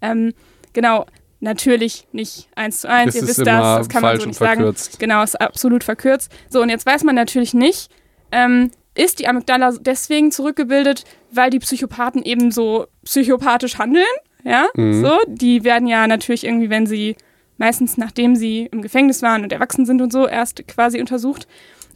[0.00, 0.34] Ähm,
[0.72, 1.06] genau,
[1.40, 4.38] natürlich nicht eins zu eins, Das ihr wisst immer das, das kann man so nicht
[4.38, 4.60] sagen.
[4.60, 4.98] verkürzt.
[4.98, 6.32] Genau, ist absolut verkürzt.
[6.48, 7.90] So, und jetzt weiß man natürlich nicht,
[8.32, 14.04] ähm, ist die Amygdala deswegen zurückgebildet, weil die Psychopathen eben so psychopathisch handeln.
[14.44, 15.02] Ja, Mhm.
[15.04, 15.18] so.
[15.26, 17.16] Die werden ja natürlich irgendwie, wenn sie,
[17.56, 21.46] meistens nachdem sie im Gefängnis waren und erwachsen sind und so, erst quasi untersucht.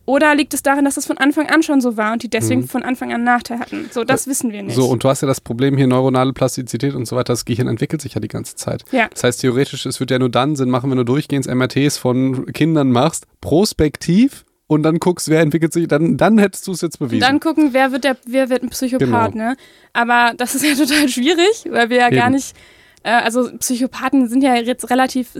[0.06, 2.66] Oder liegt es darin, dass das von Anfang an schon so war und die deswegen
[2.66, 3.90] von Anfang an einen Nachteil hatten?
[3.92, 4.74] So, das wissen wir nicht.
[4.74, 4.80] Mhm.
[4.80, 7.34] So, und du hast ja das Problem hier neuronale Plastizität und so weiter.
[7.34, 8.84] Das Gehirn entwickelt sich ja die ganze Zeit.
[8.90, 9.08] Ja.
[9.10, 12.46] Das heißt, theoretisch, es wird ja nur dann Sinn machen, wenn du durchgehend MRTs von
[12.54, 16.98] Kindern machst, prospektiv und dann guckst, wer entwickelt sich, dann, dann hättest du es jetzt
[17.00, 17.20] bewiesen.
[17.20, 19.44] Dann gucken, wer wird, der, wer wird ein Psychopath, Genau.
[19.50, 19.56] ne?
[19.92, 22.36] Aber das ist ja total schwierig, weil wir ja gar Eben.
[22.36, 22.54] nicht,
[23.02, 25.30] äh, also Psychopathen sind ja jetzt relativ,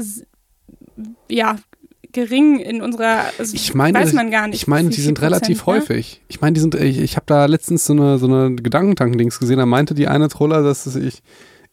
[1.29, 1.57] ja,
[2.13, 4.63] gering in unserer, also ich meine, weiß man gar nicht.
[4.63, 5.95] ich meine, die sind relativ Prozent, ne?
[5.95, 6.23] häufig.
[6.29, 9.59] Ich meine, die sind, ich, ich habe da letztens so eine, so eine Gedankentanken-Dings gesehen,
[9.59, 11.23] da meinte die eine Troller, dass es, ich,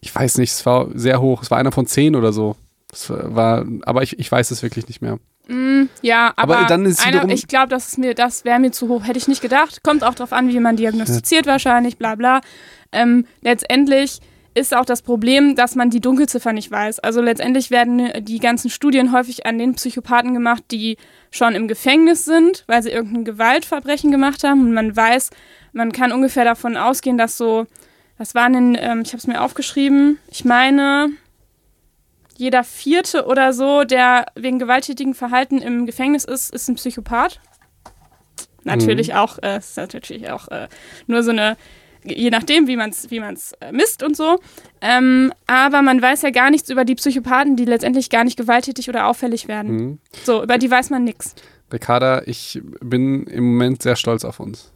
[0.02, 2.58] ich weiß nicht, es war sehr hoch, es war einer von zehn oder so.
[2.90, 5.20] Das war, aber ich, ich weiß es wirklich nicht mehr.
[5.48, 8.72] Mm, ja, aber, Aber dann ist einer, ich glaube, das ist mir, das wäre mir
[8.72, 9.84] zu hoch, hätte ich nicht gedacht.
[9.84, 12.42] Kommt auch drauf an, wie man diagnostiziert wahrscheinlich, bla bla.
[12.92, 14.22] Ähm, letztendlich
[14.56, 17.00] ist auch das Problem, dass man die Dunkelziffer nicht weiß.
[17.00, 20.98] Also letztendlich werden die ganzen Studien häufig an den Psychopathen gemacht, die
[21.30, 24.62] schon im Gefängnis sind, weil sie irgendein Gewaltverbrechen gemacht haben.
[24.62, 25.30] Und man weiß,
[25.74, 27.68] man kann ungefähr davon ausgehen, dass so,
[28.18, 31.10] was waren denn, ähm, ich habe es mir aufgeschrieben, ich meine,
[32.38, 37.40] jeder vierte oder so, der wegen gewalttätigen Verhalten im Gefängnis ist, ist ein Psychopath.
[38.64, 40.68] Natürlich auch, äh, ist natürlich auch äh,
[41.08, 41.56] nur so eine,
[42.04, 44.40] je nachdem, wie man es wie man's, äh, misst und so.
[44.82, 48.90] Ähm, aber man weiß ja gar nichts über die Psychopathen, die letztendlich gar nicht gewalttätig
[48.90, 49.76] oder auffällig werden.
[49.76, 50.00] Mhm.
[50.24, 51.36] So, über die weiß man nichts.
[51.72, 54.72] Ricarda, ich bin im Moment sehr stolz auf uns.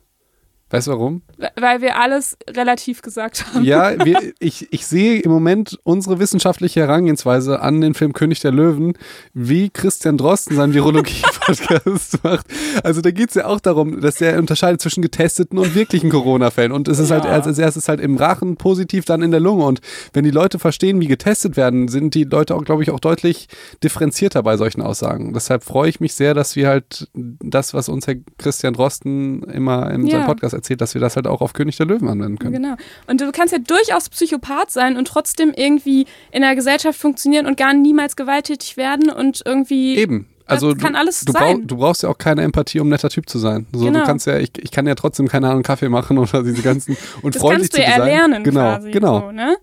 [0.71, 1.21] Weißt du warum?
[1.59, 3.63] Weil wir alles relativ gesagt haben.
[3.65, 8.51] Ja, wir, ich, ich sehe im Moment unsere wissenschaftliche Herangehensweise an den Film König der
[8.51, 8.93] Löwen,
[9.33, 12.45] wie Christian Drosten seinen Virologie-Podcast macht.
[12.83, 16.71] Also da geht es ja auch darum, dass er unterscheidet zwischen getesteten und wirklichen Corona-Fällen.
[16.71, 17.31] Und es ist halt Ja.
[17.31, 19.65] als, als erstes halt im Rachen positiv, dann in der Lunge.
[19.65, 19.81] Und
[20.13, 23.47] wenn die Leute verstehen, wie getestet werden, sind die Leute auch, glaube ich, auch deutlich
[23.83, 25.33] differenzierter bei solchen Aussagen.
[25.33, 29.89] Deshalb freue ich mich sehr, dass wir halt das, was uns Herr Christian Drosten immer
[29.91, 30.17] in Ja.
[30.19, 32.53] seinem Podcast erzählt, dass wir das halt auch auf König der Löwen anwenden können.
[32.53, 32.75] Genau.
[33.07, 37.57] Und du kannst ja durchaus Psychopath sein und trotzdem irgendwie in der Gesellschaft funktionieren und
[37.57, 39.97] gar niemals gewalttätig werden und irgendwie.
[39.97, 40.27] Eben.
[40.45, 41.67] Also kann du, alles du, sein.
[41.67, 43.67] du brauchst ja auch keine Empathie, um netter Typ zu sein.
[43.71, 43.99] So, Genau.
[43.99, 46.97] Du kannst ja, ich, ich kann ja trotzdem keine Ahnung Kaffee machen oder diese ganzen
[47.21, 48.07] und Das freundlich kannst du ja zu sein.
[48.07, 48.91] erlernen Genau, quasi.
[48.91, 49.19] genau.
[49.21, 49.57] So, ne?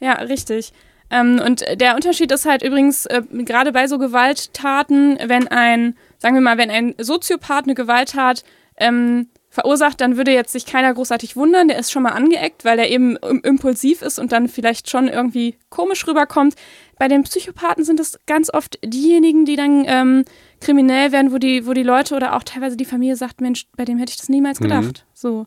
[0.00, 0.72] Ja, richtig.
[1.08, 6.34] Ähm, und der Unterschied ist halt übrigens, äh, gerade bei so Gewalttaten, wenn ein, sagen
[6.34, 8.44] wir mal, wenn ein Soziopath eine Gewalttat
[8.76, 12.78] ähm, verursacht, dann würde jetzt sich keiner großartig wundern, der ist schon mal angeeckt, weil
[12.78, 16.54] er eben im- impulsiv ist und dann vielleicht schon irgendwie komisch rüberkommt.
[16.98, 20.24] Bei den Psychopathen sind es ganz oft diejenigen, die dann ähm,
[20.60, 23.84] kriminell werden, wo die, wo die Leute oder auch teilweise die Familie sagt, Mensch, bei
[23.84, 24.64] dem hätte ich das niemals Mhm.
[24.64, 25.06] gedacht.
[25.14, 25.46] So.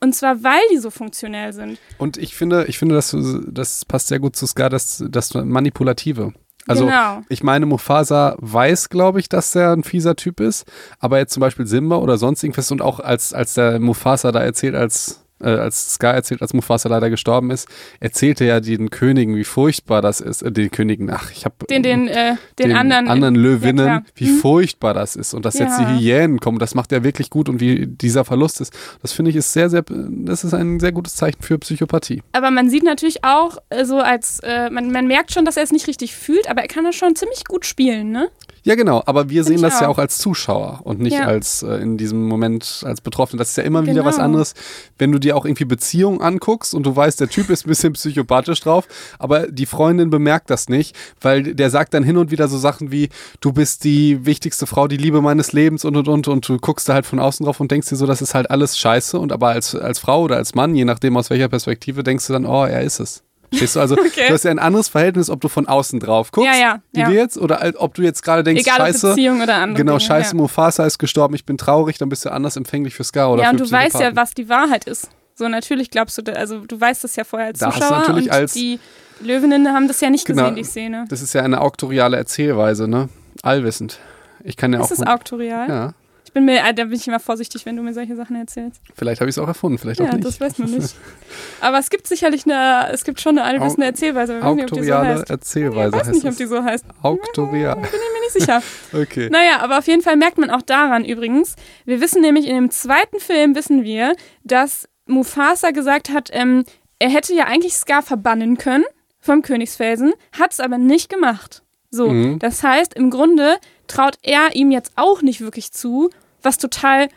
[0.00, 1.78] Und zwar, weil die so funktionell sind.
[1.96, 3.16] Und ich finde, ich finde, dass
[3.48, 6.34] das passt sehr gut zu Scar, das, das Manipulative.
[6.66, 7.22] Also genau.
[7.28, 10.66] ich meine, Mufasa weiß, glaube ich, dass er ein fieser Typ ist,
[10.98, 14.40] aber jetzt zum Beispiel Simba oder sonst irgendwas und auch als, als der Mufasa da
[14.40, 17.68] erzählt, als äh, als Scar erzählt, als Mufasa leider gestorben ist,
[18.00, 20.42] erzählte ja den Königen, wie furchtbar das ist.
[20.42, 23.34] Äh, den Königen, ach, ich habe Den, den, äh, den, anderen.
[23.34, 24.38] Löwinnen, Ja, wie Mhm.
[24.38, 25.88] furchtbar das ist und dass jetzt die Ja.
[26.18, 28.72] Hyänen kommen, das macht er wirklich gut und wie dieser Verlust ist,
[29.02, 32.22] das finde ich ist sehr, sehr, das ist ein sehr gutes Zeichen für Psychopathie.
[32.32, 35.62] Aber man sieht natürlich auch, äh, so als, äh, man, man merkt schon, dass er
[35.62, 38.28] es nicht richtig fühlt, aber er kann das schon ziemlich gut spielen, ne?
[38.66, 39.92] Ja, genau, aber wir sehen ich das ja auch.
[39.92, 41.26] auch als Zuschauer und nicht Ja.
[41.26, 43.38] als äh, in diesem Moment als Betroffene.
[43.38, 44.24] Das ist ja immer wieder was Genau.
[44.24, 44.54] anderes,
[44.98, 47.92] wenn du dir auch irgendwie Beziehungen anguckst und du weißt, der Typ ist ein bisschen
[47.92, 48.88] psychopathisch drauf,
[49.20, 52.90] aber die Freundin bemerkt das nicht, weil der sagt dann hin und wieder so Sachen
[52.90, 53.08] wie,
[53.40, 56.88] du bist die wichtigste Frau, die Liebe meines Lebens und und und und du guckst
[56.88, 59.30] da halt von außen drauf und denkst dir so, das ist halt alles scheiße und
[59.30, 62.44] aber als, als Frau oder als Mann, je nachdem aus welcher Perspektive, denkst du dann,
[62.46, 63.22] oh, er ist es.
[63.56, 64.28] Stehst du also, Okay.
[64.28, 67.00] du hast ja ein anderes Verhältnis, ob du von außen drauf guckst, Ja, ja, wie
[67.00, 67.08] ja.
[67.08, 69.98] wir jetzt, oder als- ob du jetzt gerade denkst, Egal scheiße, Beziehung oder andere Genau,
[69.98, 70.36] Dinge, scheiße, ja.
[70.42, 73.50] Mufasa ist gestorben, ich bin traurig, dann bist du anders empfänglich für Scar oder ja,
[73.50, 75.08] und du weißt ja, was die Wahrheit ist.
[75.34, 77.98] So, natürlich glaubst du, also du weißt das ja vorher als Da hast du Zuschauer
[78.00, 78.78] natürlich und als- die
[79.20, 80.42] Löwinnen haben das ja nicht Genau.
[80.44, 81.04] gesehen, die Szene.
[81.08, 83.08] Das ist ja eine auktoriale Erzählweise, ne?
[83.42, 83.98] Allwissend.
[84.44, 84.90] Ich kann ja Ist auch.
[84.92, 85.68] es auktorial?
[85.68, 85.92] Ja,
[86.36, 88.82] bin mir, äh, da bin ich immer vorsichtig, wenn du mir solche Sachen erzählst.
[88.94, 90.24] vielleicht habe ich es auch erfunden, vielleicht auch Ja, nicht.
[90.26, 90.94] das weiß man nicht.
[91.62, 94.70] Aber es gibt sicherlich eine, es gibt schon eine Au- Erzählweise, aber ich weiß nicht,
[94.70, 95.30] ob die so Auktoriale heißt.
[95.30, 96.84] Erzählweise Ich weiß nicht, ob die so heißt.
[97.02, 97.76] Auktorial.
[97.76, 98.62] Bin ich mir nicht sicher.
[98.92, 99.28] Okay.
[99.30, 102.70] Naja, aber auf jeden Fall merkt man auch daran übrigens, wir wissen nämlich in dem
[102.70, 106.64] zweiten Film, wissen wir, dass Mufasa gesagt hat, ähm,
[106.98, 108.84] er hätte ja eigentlich Scar verbannen können
[109.20, 111.62] vom Königsfelsen, hat es aber nicht gemacht.
[111.90, 112.38] So, Mhm.
[112.40, 116.10] das heißt, im Grunde traut er ihm jetzt auch nicht wirklich zu,
[116.46, 117.08] was total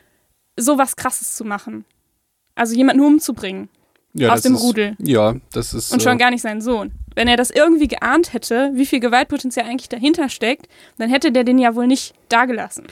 [0.57, 1.85] sowas krasses zu machen.
[2.55, 3.69] Also jemanden umzubringen
[4.13, 4.95] ja, aus dem ist, Rudel.
[4.99, 5.91] Ja, das ist.
[5.91, 6.91] Und schon äh, gar nicht seinen Sohn.
[7.15, 11.43] Wenn er das irgendwie geahnt hätte, wie viel Gewaltpotenzial eigentlich dahinter steckt, dann hätte der
[11.43, 12.87] den ja wohl nicht dagelassen.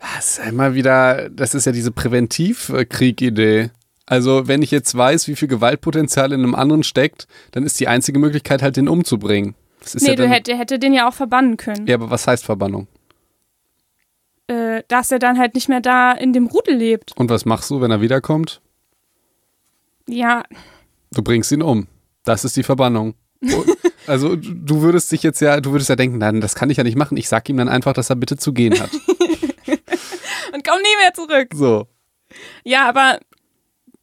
[0.00, 3.70] Das ist ja immer wieder, das ist ja diese Präventivkrieg-Idee.
[4.06, 7.88] Also, wenn ich jetzt weiß, wie viel Gewaltpotenzial in einem anderen steckt, dann ist die
[7.88, 9.54] einzige Möglichkeit halt, den umzubringen.
[9.80, 11.86] Das ist nee, ja du dann, hätte, hätte den ja auch verbannen können.
[11.86, 12.88] Ja, aber was heißt Verbannung?
[14.48, 17.12] Äh, dass er dann halt nicht mehr da in dem Rudel lebt.
[17.16, 18.60] Und was machst du, wenn er wiederkommt?
[20.08, 20.42] Ja,
[21.12, 21.86] Du bringst ihn um.
[22.24, 23.14] Das ist die Verbannung.
[24.06, 26.82] Also du würdest dich jetzt ja, du würdest ja denken, nein, das kann ich ja
[26.84, 27.18] nicht machen.
[27.18, 28.88] Ich sag ihm dann einfach, dass er bitte zu gehen hat.
[30.54, 31.48] und komm nie mehr zurück.
[31.54, 31.86] So.
[32.64, 33.18] Ja, aber.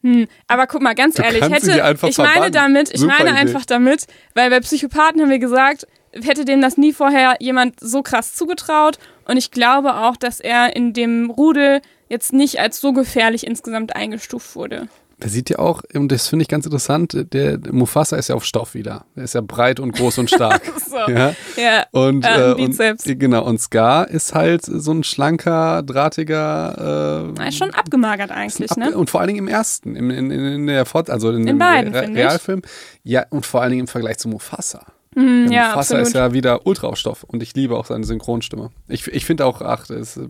[0.03, 2.51] Hm, aber guck mal, ganz Du ehrlich, hätte, ich meine verbannen.
[2.51, 3.39] damit, ich Super meine Idee.
[3.39, 4.05] einfach damit,
[4.35, 8.99] weil bei Psychopathen haben wir gesagt, hätte dem das nie vorher jemand so krass zugetraut
[9.25, 13.95] und ich glaube auch, dass er in dem Rudel jetzt nicht als so gefährlich insgesamt
[13.95, 14.87] eingestuft wurde.
[15.21, 18.43] Der sieht ja auch, und das finde ich ganz interessant, der Mufasa ist ja auf
[18.43, 19.05] Stoff wieder.
[19.15, 20.61] Er ist ja breit und groß und stark.
[20.95, 20.97] So.
[21.11, 21.33] ja.
[21.57, 21.85] Ja.
[21.91, 27.41] Und, Äh, ein äh, und genau, und Scar ist halt so ein schlanker, drahtiger äh,
[27.41, 28.95] Er ist schon abgemagert eigentlich, Ab- ne?
[28.95, 31.45] Und vor allen Dingen im ersten, im, in, in, in der Fort, also in, In
[31.47, 32.07] dem beiden, Re.
[32.13, 32.61] Realfilm.
[33.03, 34.85] Ja, und vor allen Dingen im Vergleich zu Mufasa.
[35.15, 36.07] Der ja, Mufasa absolut.
[36.07, 38.71] ist ja wieder ultra auf Stoff und ich liebe auch seine Synchronstimme.
[38.89, 40.27] Ich, ich finde auch, ach, das ist äh,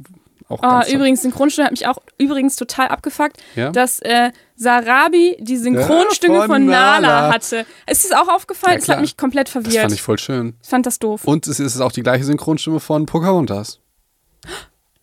[0.47, 3.71] auch Oh, übrigens, Synchronstimme hat mich auch übrigens total abgefuckt, Ja?
[3.71, 6.99] dass äh, Sarabi die Synchronstimme Ja, von, von Nala.
[7.01, 7.33] Nala.
[7.33, 7.65] hatte.
[7.89, 8.75] Ist dir das auch aufgefallen?
[8.75, 8.97] Das klar.
[8.97, 9.81] hat mich komplett Das verwirrt.
[9.81, 10.55] fand ich voll schön.
[10.61, 11.25] ich fand das doof.
[11.25, 13.79] Und es ist auch die gleiche Synchronstimme von Pocahontas.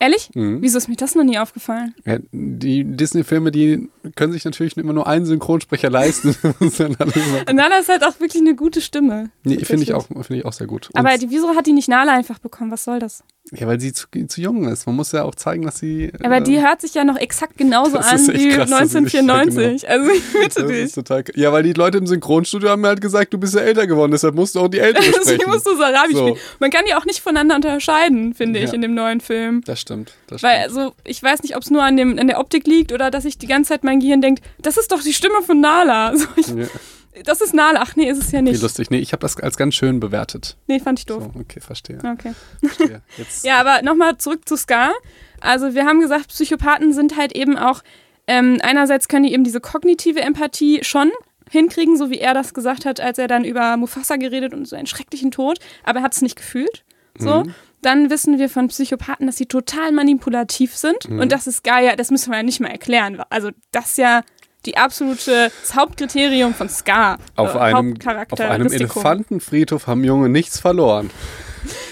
[0.03, 0.31] Ehrlich?
[0.35, 0.61] Mhm.
[0.61, 1.95] Wieso ist mir das noch nie aufgefallen?
[2.05, 6.35] Ja, die Disney-Filme, die können sich natürlich immer nur einen Synchronsprecher leisten.
[7.53, 9.31] Nala ist halt auch wirklich eine gute Stimme.
[9.45, 10.89] nee, finde ich, auch, finde ich auch sehr gut.
[10.93, 12.73] Und, Aber die, wieso hat die nicht Nala einfach bekommen?
[12.73, 13.23] Was soll das?
[13.55, 14.87] Ja, weil sie zu, zu jung ist.
[14.87, 16.11] Man muss ja auch zeigen, dass sie.
[16.23, 18.57] Aber äh, die hört sich ja noch exakt genauso an wie krass, dass sie sich-
[18.57, 19.89] ja, 1994.
[19.89, 20.93] Also ich bitte Das dich.
[20.93, 21.25] total.
[21.35, 24.13] Ja, weil die Leute im Synchronstudio haben mir halt gesagt, du bist ja älter geworden,
[24.13, 25.51] deshalb musst du auch die Ältere Deswegen sprechen.
[25.51, 26.19] musst du Sarabi So.
[26.29, 26.37] spielen.
[26.61, 28.75] Man kann die auch nicht voneinander unterscheiden, finde ich, Ja.
[28.75, 29.63] in dem neuen Film.
[29.67, 30.15] Das stimmt.
[30.29, 30.79] Das Weil, stimmt.
[30.79, 33.25] also, ich weiß nicht, ob es nur an, dem, an der Optik liegt oder dass
[33.25, 36.13] ich die ganze Zeit mein Gehirn denkt, das ist doch die Stimme von Nala.
[36.23, 36.67] So, ich, ja,
[37.25, 37.81] das ist Nala.
[37.83, 38.63] Ach nee, ist es ja wie nicht.
[38.63, 38.91] lustig.
[38.91, 40.57] Nee, ich habe das als ganz schön bewertet.
[40.67, 41.31] Nee, fand ich doof.
[41.35, 41.99] So, okay, verstehe.
[41.99, 42.33] Okay.
[42.61, 43.03] verstehe.
[43.19, 44.93] Jetzt, Ja, aber nochmal zurück zu Scar.
[45.41, 47.83] Also wir haben gesagt, Psychopathen sind halt eben auch,
[48.27, 51.11] ähm, einerseits können die eben diese kognitive Empathie schon
[51.51, 54.77] hinkriegen, so wie er das gesagt hat, als er dann über Mufasa geredet und so
[54.77, 56.85] einen schrecklichen Tod, aber er hat es nicht gefühlt.
[57.19, 57.45] So.
[57.45, 57.55] Mhm.
[57.83, 61.11] Dann wissen wir von Psychopathen, dass sie total manipulativ sind.
[61.11, 61.19] Mhm.
[61.19, 63.21] Und das ist geil, ja, das müssen wir ja nicht mal erklären.
[63.29, 64.23] Also das ist ja
[64.67, 67.19] die absolute, das Hauptkriterium von Scar.
[67.37, 67.97] auf äh, einem,
[68.31, 71.11] auf einem Elefantenfriedhof haben Junge nichts verloren.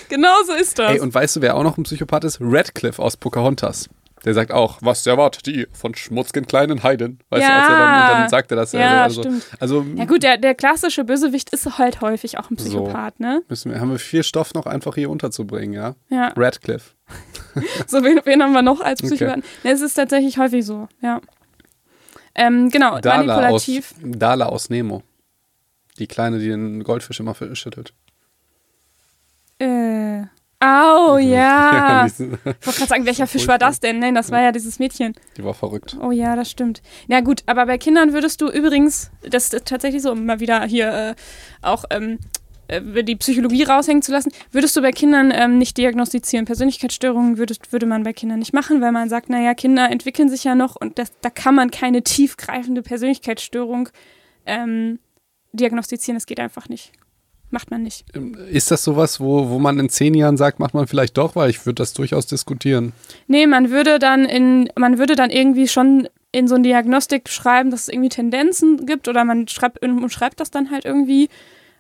[0.09, 0.93] Genau so ist das.
[0.93, 2.39] Ey, und weißt du, wer auch noch ein Psychopath ist?
[2.41, 3.89] Radcliffe aus Pocahontas.
[4.25, 7.21] Der sagt auch, was erwartet die von schmutzgen kleinen Heiden?
[7.31, 7.49] Weißt Ja.
[7.49, 8.73] du, als er dann, dann sagt er das.
[8.73, 9.45] Ja, also, stimmt.
[9.61, 13.41] Also Ja gut, der, der klassische Bösewicht ist halt häufig auch ein Psychopath, ne?
[13.49, 15.95] müssen wir, haben wir viel Stoff noch einfach hier unterzubringen, ja?
[16.11, 16.33] Ja.
[16.37, 16.91] Radcliffe.
[17.89, 19.15] So, wen, wen haben wir noch als Okay.
[19.17, 19.43] Psychopathen?
[19.65, 21.21] Ne, es ist tatsächlich häufig so, ja.
[22.35, 23.95] Ähm, genau, Dala aus, manipulativ.
[24.03, 25.03] Dala aus Nemo.
[25.99, 27.93] Die Kleine, die den Goldfisch immer schüttelt.
[29.59, 30.25] Äh.
[30.63, 32.07] Au, ja.
[32.07, 33.99] die, Ich wollte gerade sagen, welcher Fisch war das denn?
[33.99, 35.15] Nein, das war ja dieses Mädchen.
[35.37, 35.97] die war verrückt.
[36.01, 36.83] Oh ja, das stimmt.
[37.09, 40.63] Ja gut, aber bei Kindern würdest du übrigens, das ist tatsächlich so, um mal wieder
[40.65, 41.15] hier äh,
[41.63, 42.17] auch ähm, äh,
[42.81, 46.45] die Psychologie raushängen zu lassen, würdest du bei Kindern ähm, nicht diagnostizieren.
[46.45, 50.45] Persönlichkeitsstörungen würdest, würde man bei Kindern nicht machen, weil man sagt, naja, Kinder entwickeln sich
[50.45, 53.89] ja noch und das, da kann man keine tiefgreifende Persönlichkeitsstörung
[54.47, 54.99] ähm,
[55.53, 56.17] diagnostizieren.
[56.17, 56.93] Das geht einfach nicht.
[57.53, 58.05] Macht man nicht.
[58.49, 61.51] Ist das sowas, wo, wo man in zehn Jahren sagt, macht man vielleicht doch, weil
[61.51, 62.93] ich würde das durchaus diskutieren.
[63.27, 67.73] Nee, man würde dann in, man würde dann irgendwie schon in so eine Diagnostik schreiben,
[67.73, 69.81] dass es irgendwie Tendenzen gibt oder man schreibt,
[70.13, 71.29] schreibt das dann halt irgendwie.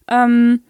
[0.08, 0.62] Ähm,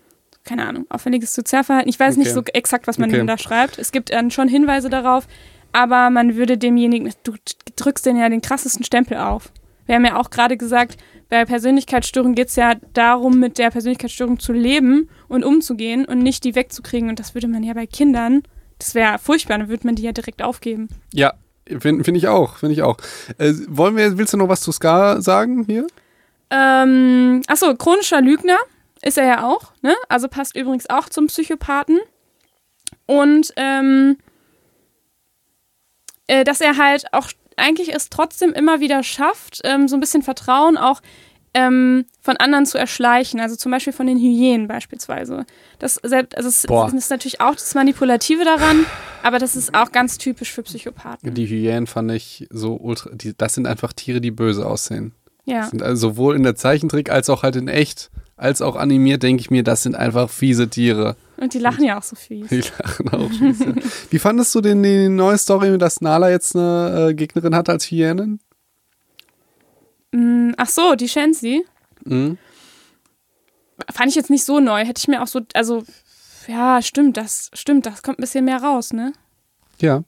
[0.44, 1.88] keine Ahnung, auffälliges Sozialverhalten.
[1.88, 2.42] Ich weiß nicht Okay.
[2.46, 3.24] so exakt, was man Okay.
[3.26, 3.78] da schreibt.
[3.78, 5.26] Es gibt dann schon Hinweise darauf,
[5.72, 7.34] aber man würde demjenigen, du
[7.76, 9.52] drückst den ja den krassesten Stempel auf.
[9.86, 10.96] Wir haben ja auch gerade gesagt,
[11.28, 16.42] bei Persönlichkeitsstörungen geht es ja darum, mit der Persönlichkeitsstörung zu leben und umzugehen und nicht
[16.44, 17.08] die wegzukriegen.
[17.08, 18.42] Und das würde man ja bei Kindern,
[18.78, 20.88] das wäre furchtbar, dann würde man die ja direkt aufgeben.
[21.12, 21.34] Ja,
[21.78, 22.96] finde find ich auch, finde ich auch.
[23.38, 25.86] Äh, wollen wir, willst du noch was zu Scar sagen hier?
[26.50, 28.56] Ähm, achso, chronischer Lügner
[29.02, 29.94] ist er ja auch, ne?
[30.08, 31.98] Also passt übrigens auch zum Psychopathen.
[33.06, 34.18] Und ähm,
[36.26, 40.22] äh, dass er halt auch eigentlich es trotzdem immer wieder schafft, ähm, so ein bisschen
[40.22, 41.00] Vertrauen auch
[41.52, 45.44] ähm, von anderen zu erschleichen, also zum Beispiel von den Hyänen beispielsweise.
[45.78, 48.86] Das, selbst, also es das ist natürlich auch das Manipulative daran,
[49.22, 51.34] Aber das ist auch ganz typisch für Psychopathen.
[51.34, 53.10] Die Hyänen fand ich so ultra.
[53.12, 55.12] Die, das sind einfach Tiere, die böse aussehen.
[55.44, 55.64] Ja.
[55.64, 58.10] Sind also sowohl in der Zeichentrick als auch halt in echt,
[58.40, 61.16] als auch animiert, denke ich mir, das sind einfach fiese Tiere.
[61.36, 62.48] Und die lachen ja auch so fies.
[62.48, 63.58] Die lachen auch fies.
[63.60, 63.72] ja.
[64.10, 67.84] Wie fandest du denn die neue Story, dass Nala jetzt eine äh, Gegnerin hat als
[67.90, 68.40] Hyänen?
[70.12, 71.64] Mm, Ach so, die Shensi.
[72.04, 72.38] Mhm.
[73.92, 74.84] Fand ich jetzt nicht so neu.
[74.84, 75.84] Hätte ich mir auch so, also,
[76.46, 79.12] ja, stimmt, das stimmt, das kommt ein bisschen mehr raus, ne?
[79.80, 80.02] Ja.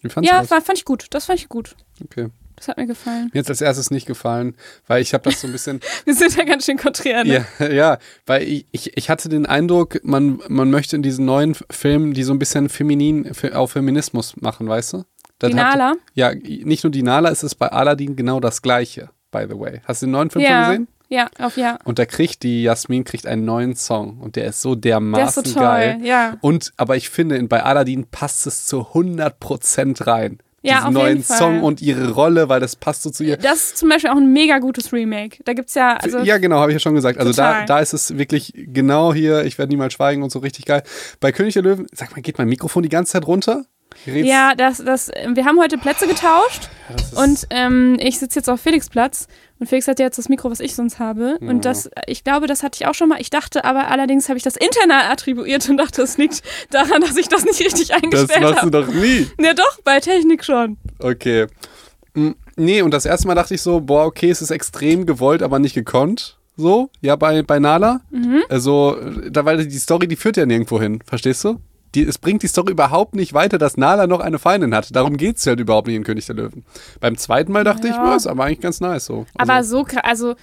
[0.00, 0.48] Wie fandest Ja, du das?
[0.48, 1.06] fand, fand ich gut.
[1.10, 1.76] Das fand ich gut.
[2.04, 2.28] Okay.
[2.56, 3.30] Das hat mir gefallen.
[3.32, 5.80] Mir hat als erstes nicht gefallen, weil ich habe das so ein bisschen.
[6.04, 7.44] Wir sind ja ganz schön konträr, ne?
[7.58, 11.54] Ja, ja, weil ich, ich, ich hatte den Eindruck, man, man möchte in diesen neuen
[11.70, 15.04] Filmen, die so ein bisschen feminin, fe- auf Feminismus machen, weißt du?
[15.38, 15.94] Das Die hat- Nala?
[16.14, 19.82] Ja, nicht nur die Nala, es ist bei Aladdin genau das Gleiche, by the way.
[19.84, 20.64] Hast du den neuen Film ja.
[20.64, 20.88] schon gesehen?
[21.08, 21.78] Ja, auf ja.
[21.84, 25.44] Und da kriegt die Jasmin kriegt einen neuen Song und der ist so dermaßen Der
[25.44, 25.98] ist so toll, geil.
[26.02, 26.36] ja.
[26.40, 30.38] Und aber ich finde, in, bei Aladdin passt es zu 100% rein.
[30.66, 31.22] Ja, Diesen neuen.
[31.22, 33.36] Song und ihre Rolle, weil das passt so zu ihr.
[33.36, 35.38] Das ist zum Beispiel auch ein mega gutes Remake.
[35.44, 37.18] Da gibt's ja, also, ja, genau, habe ich ja schon gesagt.
[37.18, 40.64] Also da, da ist es wirklich genau hier, ich werde niemals schweigen und so richtig
[40.64, 40.82] geil.
[41.20, 43.64] Bei König der Löwen, sag mal, geht mein Mikrofon die ganze Zeit runter?
[44.06, 48.48] Red's- ja, das, das, wir haben heute Plätze getauscht das und ähm, ich sitze jetzt
[48.48, 49.26] auf Felix Platz
[49.58, 51.38] und Felix hat jetzt das Mikro, was ich sonst habe.
[51.40, 53.20] Und das, ich glaube, das hatte ich auch schon mal.
[53.20, 57.16] Ich dachte aber allerdings habe ich das internal attribuiert und dachte, es liegt daran, dass
[57.16, 58.70] ich das nicht richtig das eingestellt machst du habe.
[58.70, 59.26] doch nie.
[59.40, 60.76] Ja doch, bei Technik schon.
[60.98, 61.46] Okay.
[62.14, 65.42] Mm, Nee, und das erste Mal dachte ich so, boah, okay, es ist extrem gewollt,
[65.42, 66.38] aber nicht gekonnt.
[66.56, 68.00] So, ja, bei, bei Nala.
[68.10, 68.42] Mhm.
[68.48, 68.96] Also,
[69.30, 71.60] da, weil die Story, die führt ja nirgendwo hin, verstehst du?
[71.94, 74.94] Die, es bringt die Story überhaupt nicht weiter, dass Nala noch eine Feindin hat.
[74.94, 76.64] Darum geht es halt überhaupt nicht in König der Löwen.
[77.00, 78.04] Beim zweiten Mal dachte ich, Ja.
[78.10, 79.26] ja, ist aber eigentlich ganz nice so.
[79.34, 80.34] Also, Aber so, also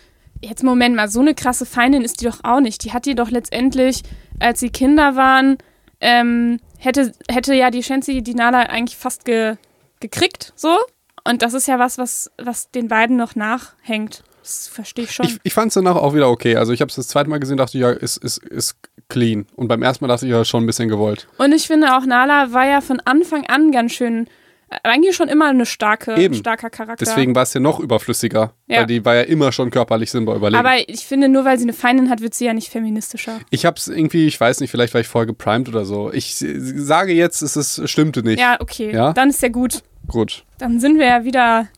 [0.41, 2.84] jetzt Moment mal, so eine krasse Feindin ist die doch auch nicht.
[2.84, 4.03] Die hat die doch letztendlich,
[4.39, 5.58] als sie Kinder waren,
[6.01, 9.56] ähm, hätte, hätte ja die Shensi die Nala eigentlich fast ge,
[9.99, 10.77] gekriegt, so.
[11.25, 14.23] Und das ist ja was, was, was den beiden noch nachhängt.
[14.43, 15.25] Das verstehe ich schon.
[15.25, 16.58] ich, ich fand es danach auch wieder okay.
[16.58, 18.75] Also ich habe es das zweite Mal gesehen, dachte ich, ja, ist, ist, ist
[19.08, 19.45] clean.
[19.56, 21.27] Und beim ersten Mal dachte ich, ja, schon ein bisschen gewollt.
[21.38, 24.27] Und ich finde auch, Nala war ja von Anfang an ganz schön,
[24.69, 26.36] äh, eigentlich schon immer eine starke, Eben.
[26.36, 27.06] starker Charakter.
[27.06, 28.53] Deswegen war es ja noch überflüssiger.
[28.67, 28.79] Ja.
[28.79, 30.60] Weil die war ja immer schon körperlich sinnbar überlegen.
[30.60, 33.39] Aber ich finde, nur weil sie eine Feindin hat, wird sie ja nicht feministischer.
[33.49, 36.12] Ich hab's irgendwie, ich weiß nicht, vielleicht war ich voll geprimed oder so.
[36.12, 38.41] Ich sage jetzt, es ist, stimmte nicht.
[38.41, 38.93] Ja, okay.
[38.93, 39.13] Ja?
[39.13, 39.84] Dann ist ja gut.
[40.06, 40.43] Gut.
[40.58, 41.69] Dann sind wir ja wieder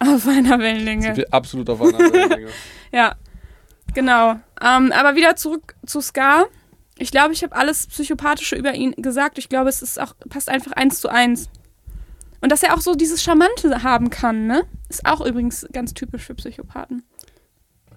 [0.00, 1.02] auf einer Wellenlänge.
[1.02, 2.48] Sind wir absolut auf einer Wellenlänge.
[2.92, 3.16] Ja,
[3.92, 4.36] genau.
[4.64, 6.46] Ähm, aber wieder zurück zu Scar.
[6.96, 9.36] Ich glaube, ich habe alles Psychopathische über ihn gesagt.
[9.38, 11.50] Ich glaube, es ist auch, passt einfach eins zu eins.
[12.40, 14.62] Und dass er auch so dieses Charmante haben kann, ne?
[14.88, 17.02] Ist auch übrigens ganz typisch für Psychopathen.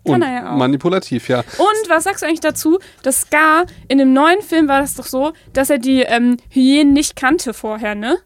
[0.04, 0.58] Kann Und er ja auch.
[0.58, 1.40] manipulativ, ja.
[1.40, 5.06] Und was sagst du eigentlich dazu, dass Scar in dem neuen Film war das doch
[5.06, 8.18] so, dass er die ähm, Hyänen nicht kannte vorher, ne?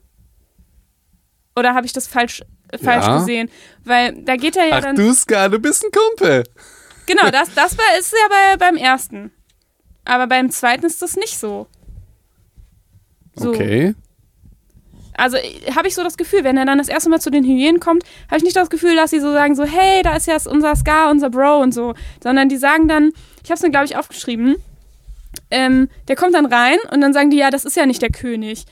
[1.56, 2.42] Oder habe ich das falsch,
[2.78, 3.18] falsch Ja.
[3.20, 3.50] gesehen?
[3.84, 4.96] Weil da geht er ja Ach dann.
[4.96, 6.44] du Ska, du bist ein Kumpel.
[7.06, 9.32] Genau, das, das war, ist ja bei, beim ersten.
[10.06, 11.68] Aber beim zweiten ist das nicht so.
[13.36, 13.50] So.
[13.50, 13.96] Okay.
[15.18, 15.38] Also
[15.76, 18.04] habe ich so das Gefühl, wenn er dann das erste Mal zu den Hyänen kommt,
[18.28, 20.76] habe ich nicht das Gefühl, dass sie so sagen, so, hey, da ist ja unser
[20.76, 21.94] Scar, unser Bro und so.
[22.22, 23.12] Sondern die sagen dann,
[23.44, 24.56] ich habe es mir, glaube ich, aufgeschrieben,
[25.52, 28.10] ähm, der kommt dann rein und dann sagen die, ja, das ist ja nicht der
[28.10, 28.66] König.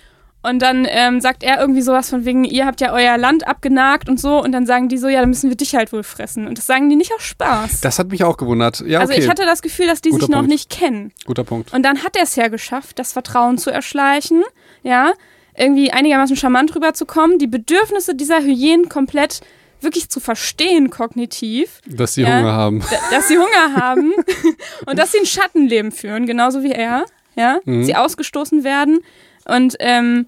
[0.46, 4.10] Und dann ähm, sagt er irgendwie sowas von wegen, ihr habt ja euer Land abgenagt
[4.10, 4.44] und so.
[4.44, 6.48] Und dann sagen die so, ja, dann müssen wir dich halt wohl fressen.
[6.48, 7.80] Und das sagen die nicht aus Spaß.
[7.82, 8.82] Das hat mich auch gewundert.
[8.86, 9.22] Ja, Also okay.
[9.24, 10.52] ich hatte das Gefühl, dass die Guter sich noch Punkt.
[10.52, 11.14] nicht kennen.
[11.26, 11.74] Guter Punkt.
[11.74, 14.44] Und dann hat er es ja geschafft, das Vertrauen zu erschleichen,
[14.84, 15.14] ja,
[15.56, 19.40] irgendwie einigermaßen charmant rüberzukommen, die Bedürfnisse dieser Hyänen komplett
[19.80, 22.40] wirklich zu verstehen kognitiv, Dass die Ja.
[22.40, 22.84] Hunger haben.
[23.12, 24.14] dass sie Hunger haben
[24.88, 27.84] und dass sie ein Schattenleben führen, genauso wie er, ja, Mhm.
[27.86, 29.00] sie ausgestoßen werden
[29.46, 30.26] und ähm,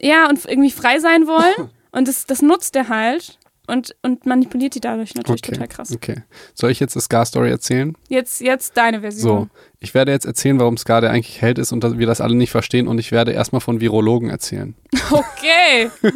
[0.00, 4.74] ja, und irgendwie frei sein wollen und das, das nutzt er halt und, und manipuliert
[4.74, 5.52] die dadurch natürlich Okay.
[5.52, 5.92] total krass.
[5.92, 6.22] Okay.
[6.54, 7.94] Soll ich jetzt das Scar-Story erzählen?
[8.08, 9.50] Jetzt, jetzt deine Version.
[9.52, 9.60] So.
[9.78, 12.34] Ich werde jetzt erzählen, warum Scar der eigentlich Held ist und dass wir das alle
[12.34, 12.88] nicht verstehen.
[12.88, 14.74] Und ich werde erstmal von Virologen erzählen.
[15.10, 15.90] Okay.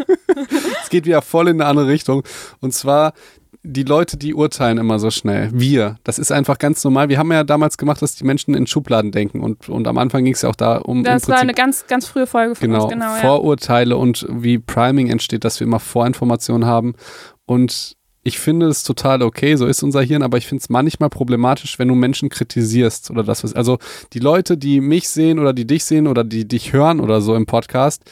[0.82, 2.22] Es geht wieder voll in eine andere Richtung.
[2.60, 3.12] Und zwar
[3.64, 5.50] die Leute, die urteilen immer so schnell.
[5.52, 5.96] Wir.
[6.02, 7.08] Das ist einfach ganz normal.
[7.08, 9.40] Wir haben ja damals gemacht, dass die Menschen in Schubladen denken.
[9.40, 11.04] Und, und am Anfang ging es ja auch da um.
[11.04, 13.14] Das war eine ganz, ganz frühe Folge von genau, uns, genau.
[13.14, 13.20] Ja.
[13.20, 16.94] Vorurteile und wie Priming entsteht, dass wir immer Vorinformationen haben.
[17.46, 21.08] Und ich finde es total okay, so ist unser Hirn, aber ich finde es manchmal
[21.08, 23.52] problematisch, wenn du Menschen kritisierst oder das was.
[23.52, 23.78] Also
[24.12, 27.34] die Leute, die mich sehen oder die dich sehen oder die dich hören oder so
[27.34, 28.02] im Podcast,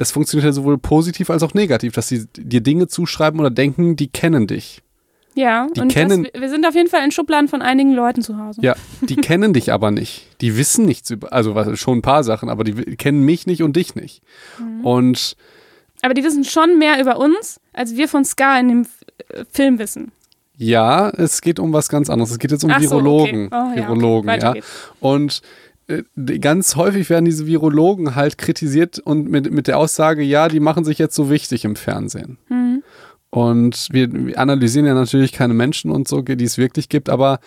[0.00, 3.96] das funktioniert ja sowohl positiv als auch negativ, dass sie dir Dinge zuschreiben oder denken,
[3.96, 4.80] die kennen dich.
[5.34, 8.22] Ja, Die und kennen- das, wir sind auf jeden Fall in Schubladen von einigen Leuten
[8.22, 8.62] zu Hause.
[8.62, 10.26] Ja, die kennen dich aber nicht.
[10.40, 13.62] Die wissen nichts über, also was, schon ein paar Sachen, aber die kennen mich nicht
[13.62, 14.22] und dich nicht.
[14.58, 14.84] Mhm.
[14.86, 15.36] Und
[16.02, 18.86] Aber die wissen schon mehr über uns, als wir von Ska in dem
[19.28, 20.12] äh, Film wissen.
[20.56, 22.30] ja, es geht um was ganz anderes.
[22.32, 23.46] Es geht jetzt um Ach so, Virologen.
[23.46, 23.54] okay.
[23.54, 23.88] Oh, ja, okay.
[23.88, 24.54] Virologen, ja.
[24.98, 25.42] Und
[26.40, 30.84] ganz häufig werden diese Virologen halt kritisiert und mit, mit der Aussage, ja, die machen
[30.84, 32.38] sich jetzt so wichtig im Fernsehen.
[32.48, 32.82] Mhm.
[33.30, 37.38] Und wir, wir analysieren ja natürlich keine Menschen und so, die es wirklich gibt, aber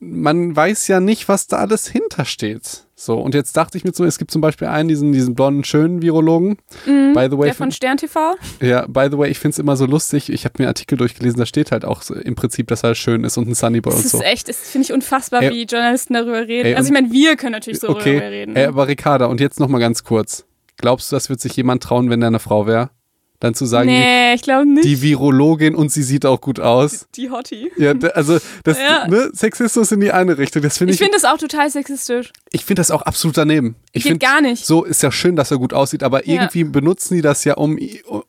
[0.00, 2.84] man weiß ja nicht, was da alles hintersteht.
[3.00, 5.62] So, und jetzt dachte ich mir so, es gibt zum Beispiel einen, diesen, diesen blonden,
[5.62, 6.58] schönen Virologen.
[6.84, 7.12] Mhm.
[7.14, 8.34] By the way, Der von Stern TV.
[8.60, 10.32] ja, by the way, ich finde es immer so lustig.
[10.32, 13.22] Ich habe mir Artikel durchgelesen, da steht halt auch so im Prinzip, dass er schön
[13.22, 14.20] ist und ein Sunnyboy Das und ist so.
[14.22, 16.66] echt, das finde ich unfassbar, Ey, wie Journalisten darüber reden.
[16.66, 18.56] ey, also ich meine, wir können natürlich so darüber okay, reden.
[18.56, 20.44] ey, aber Ricarda, und jetzt nochmal ganz kurz.
[20.76, 22.90] Glaubst du, das wird sich jemand trauen, wenn der eine Frau wäre?
[23.40, 24.84] Dann zu sagen, nee, ich glaube die, nicht.
[24.84, 27.06] die Virologin und sie sieht auch gut aus.
[27.14, 27.70] Die Hottie.
[27.76, 29.06] Ja, also das, Ja.
[29.06, 30.60] ne, Sexismus in die eine Richtung.
[30.62, 32.32] Das finde Ich ich, finde das auch total sexistisch.
[32.50, 33.76] ich finde das auch absolut daneben.
[33.92, 34.66] Ich finde, gar nicht.
[34.66, 36.34] so ist ja schön, dass er gut aussieht, aber Ja.
[36.34, 37.78] irgendwie benutzen die das ja, um,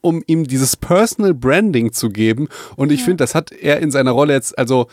[0.02, 2.48] um ihm dieses Personal Branding zu geben.
[2.76, 4.88] Und ich finde, das hat er in seiner Rolle jetzt, also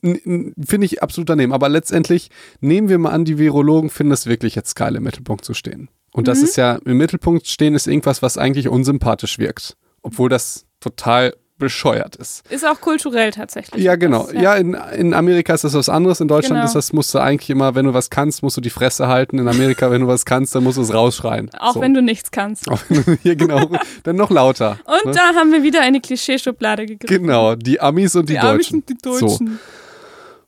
[0.00, 1.52] finde ich absolut daneben.
[1.52, 5.44] Aber letztendlich nehmen wir mal an, die Virologen finden es wirklich jetzt geil, im Mittelpunkt
[5.44, 5.88] zu stehen.
[6.18, 6.44] Und das Mhm.
[6.44, 9.76] ist ja, im Mittelpunkt stehen ist irgendwas, was eigentlich unsympathisch wirkt.
[10.02, 12.48] Obwohl das total bescheuert ist.
[12.50, 13.82] Ist auch kulturell tatsächlich.
[13.82, 14.28] Ja, genau.
[14.32, 16.20] Das, ja, in, in Amerika ist das was anderes.
[16.20, 16.64] In Deutschland Genau.
[16.66, 19.38] ist das, musst du eigentlich immer, wenn du was kannst, musst du die Fresse halten.
[19.40, 21.50] In Amerika, wenn du was kannst, dann musst du es rausschreien.
[21.58, 21.80] Auch so.
[21.80, 22.70] wenn du nichts kannst.
[22.70, 23.68] Auch wenn du hier genau,
[24.04, 24.78] dann noch lauter.
[24.84, 25.12] Und ne?
[25.12, 27.24] da haben wir wieder eine Klischeeschublade gegriffen.
[27.26, 28.78] Genau, die Amis und die, Die Amis Deutschen.
[28.78, 29.58] und die Deutschen.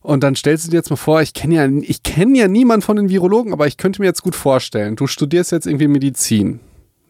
[0.01, 2.81] Und dann stellst du dir jetzt mal vor, ich kenne ja, ich kenne ja niemanden
[2.81, 6.59] von den Virologen, aber ich könnte mir jetzt gut vorstellen, du studierst jetzt irgendwie Medizin,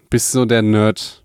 [0.09, 1.23] bist so der Nerd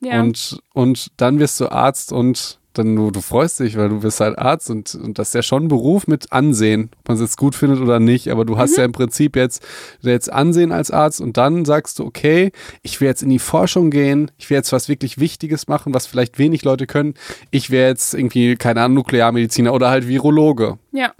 [0.00, 0.20] Ja.
[0.20, 4.20] und, und dann wirst du Arzt und dann du, du freust dich, weil du bist
[4.20, 7.22] halt Arzt und, und das ist ja schon ein Beruf mit Ansehen, ob man es
[7.22, 8.58] jetzt gut findet oder nicht, aber du Mhm.
[8.58, 9.62] hast ja im Prinzip jetzt,
[10.00, 13.90] jetzt Ansehen als Arzt und dann sagst du, okay, ich will jetzt in die Forschung
[13.90, 17.14] gehen, ich will jetzt was wirklich Wichtiges machen, was vielleicht wenig Leute können,
[17.50, 21.12] ich wäre jetzt irgendwie, keine Ahnung, Nuklearmediziner oder halt Virologe ja.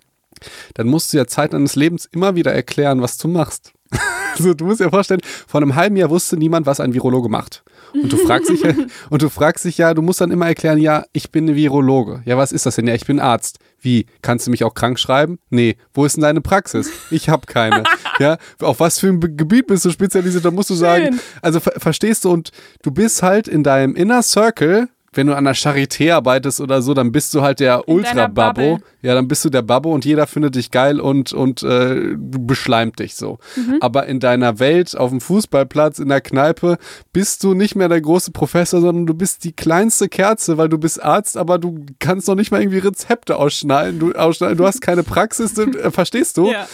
[0.74, 3.72] dann musst du ja Zeit deines Lebens immer wieder erklären, was du machst.
[4.34, 7.62] Also du musst dir vorstellen, vor einem halben Jahr wusste niemand, was ein Virologe macht.
[7.92, 8.72] Und du fragst dich ja,
[9.10, 12.22] und du fragst dich ja, du musst dann immer erklären, ja, ich bin ein Virologe.
[12.24, 12.86] Ja, was ist das denn?
[12.86, 13.58] Ja, ich bin Arzt.
[13.80, 14.06] Wie?
[14.22, 15.38] Kannst du mich auch krank schreiben?
[15.50, 15.76] Nee.
[15.92, 16.90] Wo ist denn deine Praxis?
[17.10, 17.84] Ich habe keine.
[18.18, 20.44] ja, auf was für ein Gebiet bist du spezialisiert?
[20.44, 21.20] Da musst du sagen, Schön.
[21.42, 22.50] also ver verstehst du und
[22.82, 26.94] du bist halt in deinem Inner Circle, wenn du an der Charité arbeitest oder so,
[26.94, 28.78] dann bist du halt der Ultra-Babbo.
[29.02, 32.98] Ja, dann bist du der Babbo und jeder findet dich geil und, und äh, beschleimt
[32.98, 33.38] dich so.
[33.56, 33.78] Mhm.
[33.80, 36.78] Aber in deiner Welt, auf dem Fußballplatz, in der Kneipe,
[37.12, 40.78] bist du nicht mehr der große Professor, sondern du bist die kleinste Kerze, weil du
[40.78, 43.98] bist Arzt, aber du kannst noch nicht mal irgendwie Rezepte ausschneiden.
[43.98, 44.56] Du, ausschneiden.
[44.56, 46.50] du hast keine Praxis, du, äh, verstehst du?
[46.50, 46.66] Ja.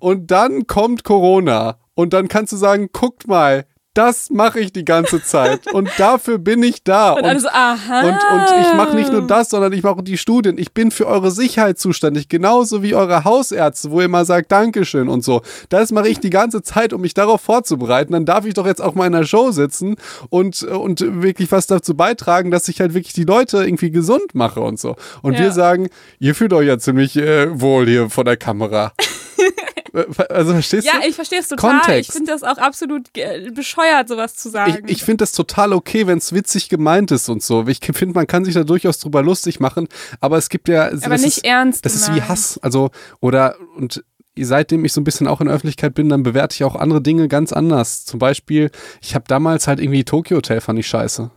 [0.00, 3.64] Und dann kommt Corona und dann kannst du sagen, guckt mal,
[3.96, 7.12] das mache ich die ganze Zeit und dafür bin ich da.
[7.12, 7.48] Und, alle so.
[7.48, 10.58] Und, und ich mache nicht nur das, sondern ich mache die Studien.
[10.58, 15.08] Ich bin für eure Sicherheit zuständig, genauso wie eure Hausärzte, wo ihr mal sagt Dankeschön
[15.08, 15.42] und so.
[15.68, 18.12] Das mache ich die ganze Zeit, um mich darauf vorzubereiten.
[18.12, 19.96] Dann darf ich doch jetzt auch mal in einer Show sitzen
[20.30, 24.60] und, und wirklich was dazu beitragen, dass ich halt wirklich die Leute irgendwie gesund mache
[24.60, 24.96] und so.
[25.22, 25.40] Und Ja.
[25.40, 28.92] wir sagen, ihr fühlt euch ja ziemlich äh, wohl hier vor der Kamera.
[30.28, 31.08] Also verstehst Ja, du?
[31.08, 31.80] ich verstehe es total.
[31.80, 32.10] Kontext.
[32.10, 33.10] Ich finde das auch absolut
[33.54, 34.84] bescheuert, sowas zu sagen.
[34.86, 37.66] Ich, ich finde das total okay, wenn es witzig gemeint ist und so.
[37.66, 39.88] Ich finde, man kann sich da durchaus drüber lustig machen,
[40.20, 40.86] aber es gibt ja.
[41.02, 41.84] aber nicht ist, ernst.
[41.84, 42.22] Das ist wie.
[42.22, 42.58] Hass.
[42.62, 44.02] Also, oder, und
[44.38, 47.00] seitdem ich so ein bisschen auch in der Öffentlichkeit bin, dann bewerte ich auch andere
[47.00, 48.04] Dinge ganz anders.
[48.04, 51.30] Zum Beispiel, ich habe damals halt irgendwie Tokyo Hotel fand ich scheiße.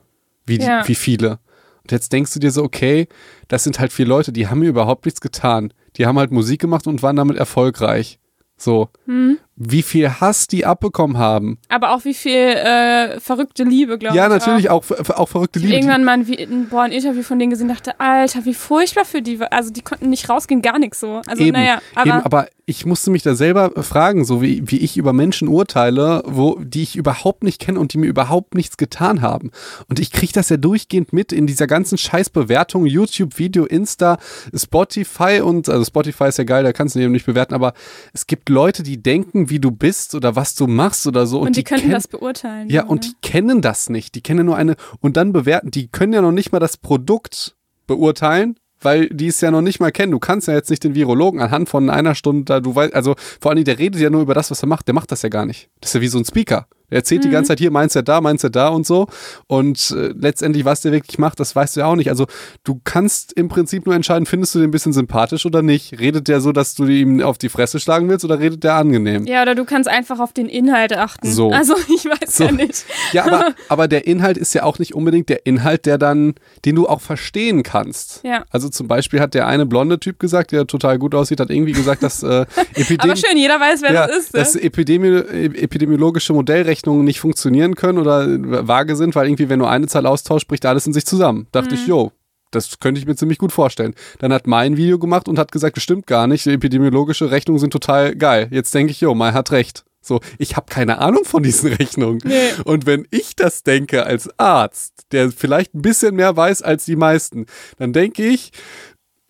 [0.46, 0.88] Wie, die- Ja.
[0.88, 1.40] wie viele.
[1.84, 3.08] Und jetzt denkst du dir so, okay,
[3.48, 5.74] das sind halt vier Leute, die haben mir überhaupt nichts getan.
[5.96, 8.19] Die haben halt Musik gemacht und waren damit erfolgreich.
[8.60, 8.90] So.
[9.08, 9.40] Hm.
[9.62, 11.60] Wie viel Hass die abbekommen haben.
[11.68, 14.18] Aber auch wie viel äh, verrückte Liebe, glaube ich.
[14.18, 14.86] Ja, natürlich Auch.
[14.90, 15.76] auch, verrückte Ich Liebe.
[15.76, 19.38] irgendwann mal ein, boah, ein Interview von denen gesehen dachte, Alter, wie furchtbar für die.
[19.52, 21.22] Also die konnten nicht rausgehen, gar nichts so.
[21.28, 24.78] Also eben, naja, aber, eben, aber ich musste mich da selber fragen, so wie, wie
[24.78, 28.78] ich über Menschen urteile, wo, die ich überhaupt nicht kenne und die mir überhaupt nichts
[28.78, 29.50] getan haben.
[29.90, 34.20] Und ich kriege das ja durchgehend mit in dieser ganzen Scheißbewertung, YouTube, Video, Insta,
[34.54, 37.74] Spotify und, also Spotify ist ja geil, da kannst du eben nicht bewerten, aber
[38.14, 41.40] es gibt Leute, die denken, wie du bist oder was du machst oder so.
[41.40, 42.70] Und, und die, könnten kennen- das beurteilen.
[42.70, 43.12] Ja, so, und ne?
[43.12, 44.16] die kennen das nicht.
[44.16, 45.72] Die kennen nur eine und dann bewerten.
[45.72, 47.56] Die können ja noch nicht mal das Produkt
[47.88, 50.12] beurteilen, weil die es ja noch nicht mal kennen.
[50.12, 53.16] Du kannst ja jetzt nicht den Virologen anhand von einer Stunde, da du weißt, also
[53.42, 54.88] vor allen Dingen, der redet ja nur über das, was er macht.
[54.88, 55.70] Der macht das ja gar nicht.
[55.82, 56.68] Das ist ja wie so ein Speaker.
[56.90, 59.08] Er erzählt die ganze Zeit hier, meinst du da, meinst du da und so.
[59.48, 62.10] Und äh, letztendlich, was der wirklich macht, das weißt du ja auch nicht.
[62.10, 62.26] Also
[62.64, 66.00] du kannst im Prinzip nur entscheiden, findest du den ein bisschen sympathisch oder nicht.
[66.00, 69.26] Redet der so, dass du ihm auf die Fresse schlagen willst oder redet der angenehm?
[69.26, 71.32] Ja, oder du kannst einfach auf den Inhalt achten.
[71.32, 71.52] So.
[71.52, 72.46] Also ich weiß So.
[72.46, 72.86] ja nicht.
[73.12, 76.36] Ja, aber, aber der Inhalt ist ja auch nicht unbedingt der Inhalt, der dann,
[76.66, 78.22] den du auch verstehen kannst.
[78.24, 78.44] Ja.
[78.52, 81.72] Also zum Beispiel hat der eine blonde Typ gesagt, der total gut aussieht, hat irgendwie
[81.72, 84.34] gesagt, dass äh, Epidem Aber schön, jeder weiß, wer ja, das ist.
[84.34, 84.40] Ne?
[84.40, 85.18] dass Epidemi
[85.56, 86.34] epidemiologische
[86.80, 88.26] Modellrechnungen nicht funktionieren können oder
[88.68, 91.48] vage sind, weil irgendwie, wenn du eine Zahl austauscht, bricht alles in sich zusammen.
[91.52, 91.82] Dachte Mhm.
[91.82, 92.12] ich, jo,
[92.52, 93.94] das könnte ich mir ziemlich gut vorstellen.
[94.20, 97.60] Dann hat Mai ein Video gemacht und hat gesagt, das stimmt gar nicht, epidemiologische Rechnungen
[97.60, 98.48] sind total geil.
[98.52, 99.84] Jetzt denke ich, jo, Mai hat recht.
[100.02, 102.22] So, ich habe keine Ahnung von diesen Rechnungen.
[102.24, 102.50] Nee.
[102.64, 106.96] Und wenn ich das denke als Arzt, der vielleicht ein bisschen mehr weiß als die
[106.96, 107.46] meisten,
[107.78, 108.52] dann denke ich,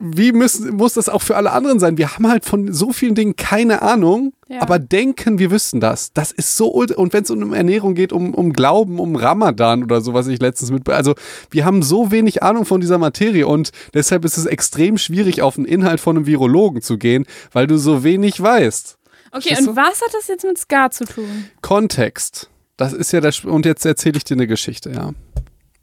[0.02, 1.98] wie müssen, muss das auch für alle anderen sein?
[1.98, 4.62] Wir haben halt von so vielen Dingen keine Ahnung, Ja.
[4.62, 6.14] aber denken, wir wüssten das.
[6.14, 10.00] Das ist so, und wenn es um Ernährung geht, um, um Glauben, um Ramadan oder
[10.00, 11.16] so, was ich letztens mit, also
[11.52, 15.56] wir haben so wenig Ahnung von dieser Materie und deshalb ist es extrem schwierig, auf
[15.56, 18.98] den Inhalt von einem Virologen zu gehen, weil du so wenig weißt.
[19.32, 21.50] Okay, Verstehst und was hat das jetzt mit Scar zu tun?
[21.62, 22.50] Kontext.
[22.78, 25.12] Das ist ja das, und jetzt erzähle ich dir eine Geschichte, ja.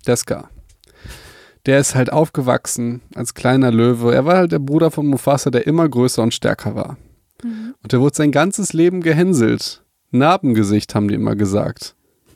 [0.07, 0.49] Der Scar.
[1.67, 4.15] Der ist halt aufgewachsen als kleiner Löwe.
[4.15, 6.97] Er war halt der Bruder von Mufasa, der immer größer und stärker war.
[7.43, 9.83] Und der wurde sein ganzes Leben gehänselt.
[10.11, 11.95] Narbengesicht, haben die immer gesagt.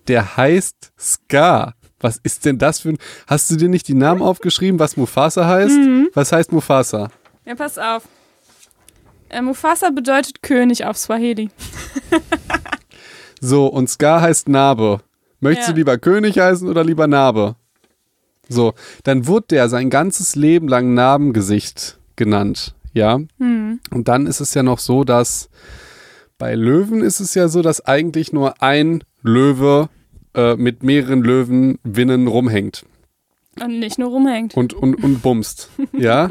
[0.08, 1.74] Der heißt Scar.
[2.00, 2.98] Was ist denn das für ein.
[3.26, 5.78] Hast du dir nicht die Namen aufgeschrieben, was Mufasa heißt?
[6.14, 7.10] Was heißt Mufasa?
[7.44, 8.08] Ja, pass auf.
[9.28, 11.50] Äh, Mufasa bedeutet König auf Swahili.
[13.40, 15.00] So, und Scar heißt Narbe.
[15.40, 15.72] Möchtest Ja.
[15.74, 17.56] du lieber König heißen oder lieber Narbe?
[18.52, 18.74] So,
[19.04, 23.20] dann wurde der sein ganzes Leben lang Narbengesicht genannt, ja.
[23.38, 23.80] Hm.
[23.90, 25.48] Und dann ist es ja noch so, dass
[26.36, 29.88] bei Löwen ist es ja so, dass eigentlich nur ein Löwe
[30.34, 32.84] äh, mit mehreren Löwenwinnen rumhängt
[33.60, 34.56] Und nicht nur rumhängt.
[34.56, 36.30] und, und, und bumst, ja.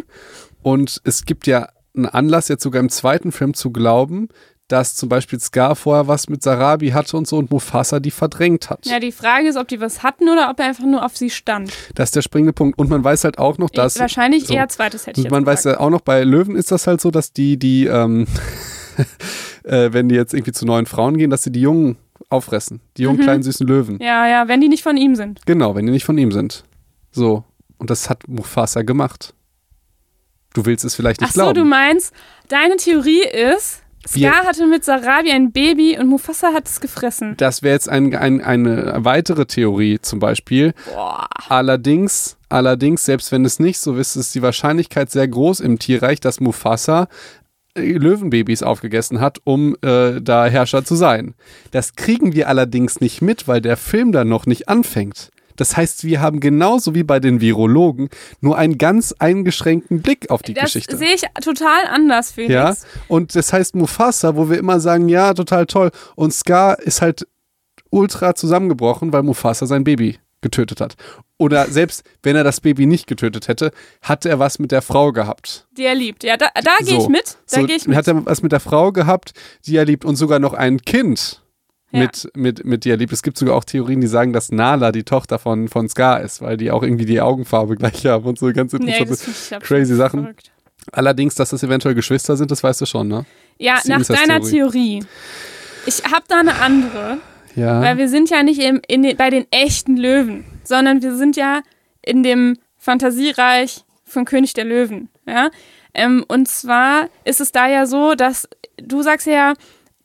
[0.61, 4.27] Und es gibt ja einen Anlass, jetzt sogar im zweiten Film zu glauben,
[4.69, 8.69] dass zum Beispiel Scar vorher was mit Sarabi hatte und so und Mufasa die verdrängt
[8.69, 8.85] hat.
[8.85, 11.29] Ja, die Frage ist, ob die was hatten oder ob er einfach nur auf sie
[11.29, 11.73] stand.
[11.95, 12.77] Das ist der springende Punkt.
[12.77, 13.99] Und man weiß halt auch noch, dass.
[13.99, 14.53] Wahrscheinlich so.
[14.53, 17.11] eher zweites hätte ich man weiß ja auch noch, bei Löwen ist das halt so,
[17.11, 18.27] dass die, die, ähm,
[19.63, 21.97] äh, wenn die jetzt irgendwie zu neuen Frauen gehen, dass sie die Jungen
[22.29, 22.79] auffressen.
[22.97, 23.95] Die jungen, kleinen, süßen Löwen.
[23.95, 24.01] Mhm.
[24.01, 25.41] Ja, ja, wenn die nicht von ihm sind.
[25.45, 26.63] Genau, wenn die nicht von ihm sind.
[27.11, 27.43] So.
[27.79, 29.33] Und das hat Mufasa gemacht.
[30.53, 31.69] Du willst es vielleicht nicht Ach so, du glauben.
[31.69, 32.13] meinst,
[32.49, 37.35] deine Theorie ist, Scar hatte mit Sarabi ein Baby und Mufasa hat es gefressen.
[37.37, 40.73] Das wäre jetzt ein, ein, eine weitere Theorie zum Beispiel.
[40.93, 41.27] Boah.
[41.47, 46.19] Allerdings, allerdings, selbst wenn es nicht so ist, ist die Wahrscheinlichkeit sehr groß im Tierreich,
[46.19, 47.07] dass Mufasa
[47.75, 51.35] äh, Löwenbabys aufgegessen hat, um äh, da Herrscher zu sein.
[51.71, 55.29] Das kriegen wir allerdings nicht mit, weil der Film dann noch nicht anfängt.
[55.59, 60.41] Das heißt, wir haben genauso wie bei den Virologen nur einen ganz eingeschränkten Blick auf
[60.41, 60.95] die Das Geschichte.
[60.97, 62.53] sehe ich total anders, Felix.
[62.53, 62.75] Ja,
[63.07, 65.91] und das heißt Mufasa, wo wir immer sagen, ja, total toll.
[66.15, 67.27] Und Scar ist halt
[67.89, 70.95] ultra zusammengebrochen, weil Mufasa sein Baby getötet hat.
[71.37, 75.11] Oder selbst wenn er das Baby nicht getötet hätte, hat er was mit der Frau
[75.11, 75.67] gehabt.
[75.77, 76.23] Die er liebt.
[76.23, 77.09] Ja, da, da gehe ich So.
[77.09, 77.37] mit.
[77.51, 77.97] Da so, gehe ich mit.
[77.97, 79.33] Hat er was mit der Frau gehabt,
[79.65, 81.41] die er liebt und sogar noch ein Kind.
[81.91, 82.01] Ja.
[82.01, 83.11] Mit, mit, mit die er liebt.
[83.11, 86.39] Es gibt sogar auch Theorien, die sagen, dass Nala die Tochter von, von Scar ist,
[86.41, 89.95] weil die auch irgendwie die Augenfarbe gleich haben und so ganz nee, interessante, absolut crazy
[89.95, 90.21] Sachen.
[90.21, 90.51] verrückt.
[90.91, 93.25] Allerdings, dass das eventuell Geschwister sind, das weißt du schon, ne?
[93.57, 94.99] Ja, nach deiner Inzesttheorie.
[94.99, 95.05] Theorie.
[95.85, 97.17] Ich habe da eine andere,
[97.55, 97.81] Ja.
[97.81, 101.35] weil wir sind ja nicht im, in den, bei den echten Löwen, sondern wir sind
[101.35, 101.61] ja
[102.03, 105.09] in dem Fantasiereich von König der Löwen.
[105.27, 105.49] Ja?
[105.93, 109.53] Ähm, und zwar ist es da ja so, dass du sagst ja,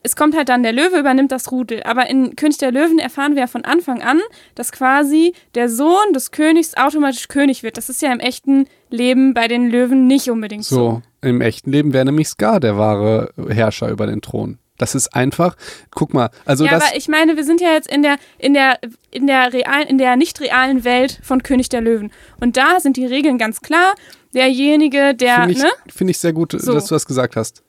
[0.04, 1.82] es kommt halt dann der Löwe, übernimmt das Rudel.
[1.82, 4.20] Aber in König der Löwen erfahren wir ja von Anfang an,
[4.54, 7.78] dass quasi der Sohn des Königs automatisch König wird.
[7.78, 10.76] Das ist ja im echten Leben bei den Löwen nicht unbedingt so.
[10.76, 14.58] So, im echten Leben wäre nämlich Scar der wahre Herrscher über den Thron.
[14.76, 15.56] Das ist einfach,
[15.90, 18.52] guck mal, also ja, das, aber ich meine, wir sind ja jetzt in der, in
[18.54, 18.78] der,
[19.10, 22.10] in der realen, in der nicht realen Welt von König der Löwen.
[22.40, 23.94] Und da sind die Regeln ganz klar.
[24.34, 26.74] Derjenige, der, finde ich, ne, find ich sehr gut, So.
[26.74, 27.62] dass du das gesagt hast.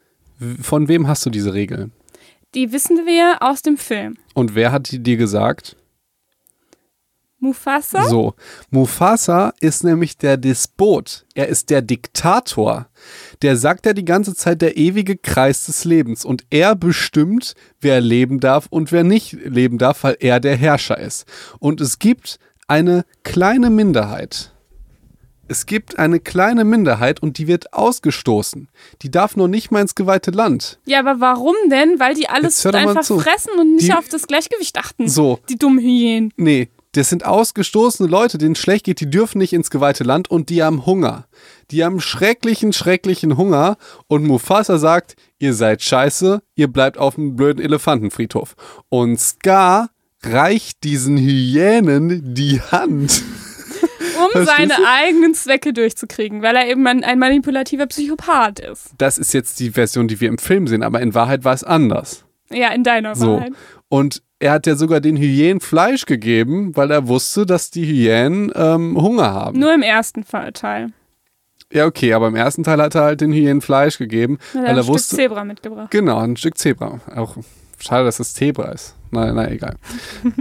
[0.61, 1.93] Von wem hast du diese Regeln?
[2.55, 4.17] Die wissen wir aus dem Film.
[4.33, 5.75] Und wer hat die dir gesagt?
[7.39, 8.05] Mufasa?
[8.05, 8.33] So,
[8.71, 11.25] Mufasa ist nämlich der Despot.
[11.35, 12.87] Er ist der Diktator.
[13.41, 16.25] Der sagt ja die ganze Zeit der ewige Kreis des Lebens.
[16.25, 20.97] Und er bestimmt, wer leben darf und wer nicht leben darf, weil er der Herrscher
[20.97, 21.25] ist.
[21.59, 24.54] Und es gibt eine kleine Minderheit,
[25.47, 28.67] es gibt eine kleine Minderheit und die wird ausgestoßen.
[29.01, 30.79] Die darf noch nicht mal ins geweihte Land.
[30.85, 31.99] Ja, aber warum denn?
[31.99, 33.19] Weil die alles einfach zu.
[33.19, 35.07] fressen und nicht Die- auf das Gleichgewicht achten.
[35.07, 35.39] So.
[35.49, 36.33] Die dummen Hyänen.
[36.37, 40.31] Nee, das sind ausgestoßene Leute, denen es schlecht geht, die dürfen nicht ins geweihte Land
[40.31, 41.27] und die haben Hunger.
[41.71, 43.77] Die haben schrecklichen, schrecklichen Hunger
[44.07, 48.55] und Mufasa sagt, ihr seid scheiße, ihr bleibt auf dem blöden Elefantenfriedhof.
[48.89, 49.89] Und Scar
[50.23, 53.23] reicht diesen Hyänen die Hand.
[54.25, 54.87] Um Verstehst seine du?
[54.89, 58.91] eigenen Zwecke durchzukriegen, weil er eben ein, ein manipulativer Psychopath ist.
[58.97, 61.63] Das ist jetzt die Version, die wir im Film sehen, aber in Wahrheit war es
[61.63, 62.25] anders.
[62.51, 63.37] Ja, in deiner So.
[63.37, 63.53] Wahrheit.
[63.89, 68.51] Und er hat ja sogar den Hyänen Fleisch gegeben, weil er wusste, dass die Hyänen
[68.55, 69.59] ähm, Hunger haben.
[69.59, 70.91] Nur im ersten Teil.
[71.71, 74.61] Ja, okay, aber im ersten Teil hat er halt den Hyänen Fleisch gegeben, Hat er
[74.61, 75.15] weil ein er Stück wusste.
[75.15, 75.91] Zebra mitgebracht.
[75.91, 76.99] Genau, ein Stück Zebra.
[77.15, 77.37] Auch
[77.85, 78.95] schade, dass es Zebra ist.
[79.11, 79.75] Na, na egal.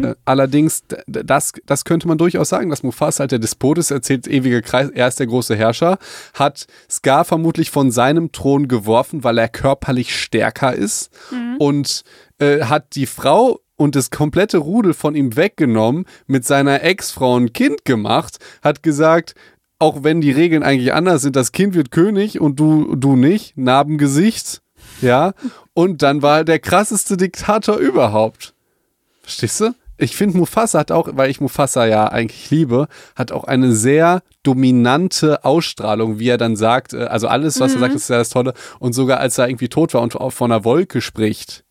[0.03, 4.27] äh, allerdings, das, das könnte man durchaus sagen, dass Mufasa halt der Despot ist, erzählt
[4.27, 5.99] ewige Kreis, er ist der große Herrscher,
[6.35, 11.11] hat Scar vermutlich von seinem Thron geworfen, weil er körperlich stärker ist
[11.59, 12.03] und
[12.39, 17.53] äh, hat die Frau und das komplette Rudel von ihm weggenommen, mit seiner Ex-Frau ein
[17.53, 19.35] Kind gemacht, hat gesagt,
[19.79, 23.57] auch wenn die Regeln eigentlich anders sind, das Kind wird König und du, du nicht,
[23.57, 24.63] Narbengesicht,
[25.01, 25.33] ja,
[25.75, 28.55] und dann war er der krasseste Diktator überhaupt.
[29.23, 29.75] Verstehst du?
[29.97, 34.23] Ich finde, Mufasa hat auch, weil ich Mufasa ja eigentlich liebe, hat auch eine sehr
[34.43, 38.29] dominante Ausstrahlung, wie er dann sagt, äh, also alles, was er sagt, ist ja das
[38.31, 38.55] Tolle.
[38.81, 41.65] Und sogar als er irgendwie tot war und auf- von einer Wolke spricht,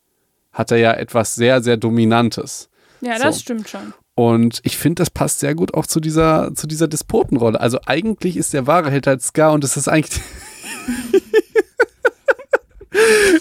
[0.53, 2.69] hat er ja etwas sehr, sehr Dominantes.
[3.01, 3.41] Ja, das So.
[3.41, 3.93] stimmt schon.
[4.15, 7.59] Und ich finde, das passt sehr gut auch zu dieser, zu dieser Despotenrolle.
[7.59, 10.21] Also eigentlich ist der wahre Held halt Scar und es ist eigentlich.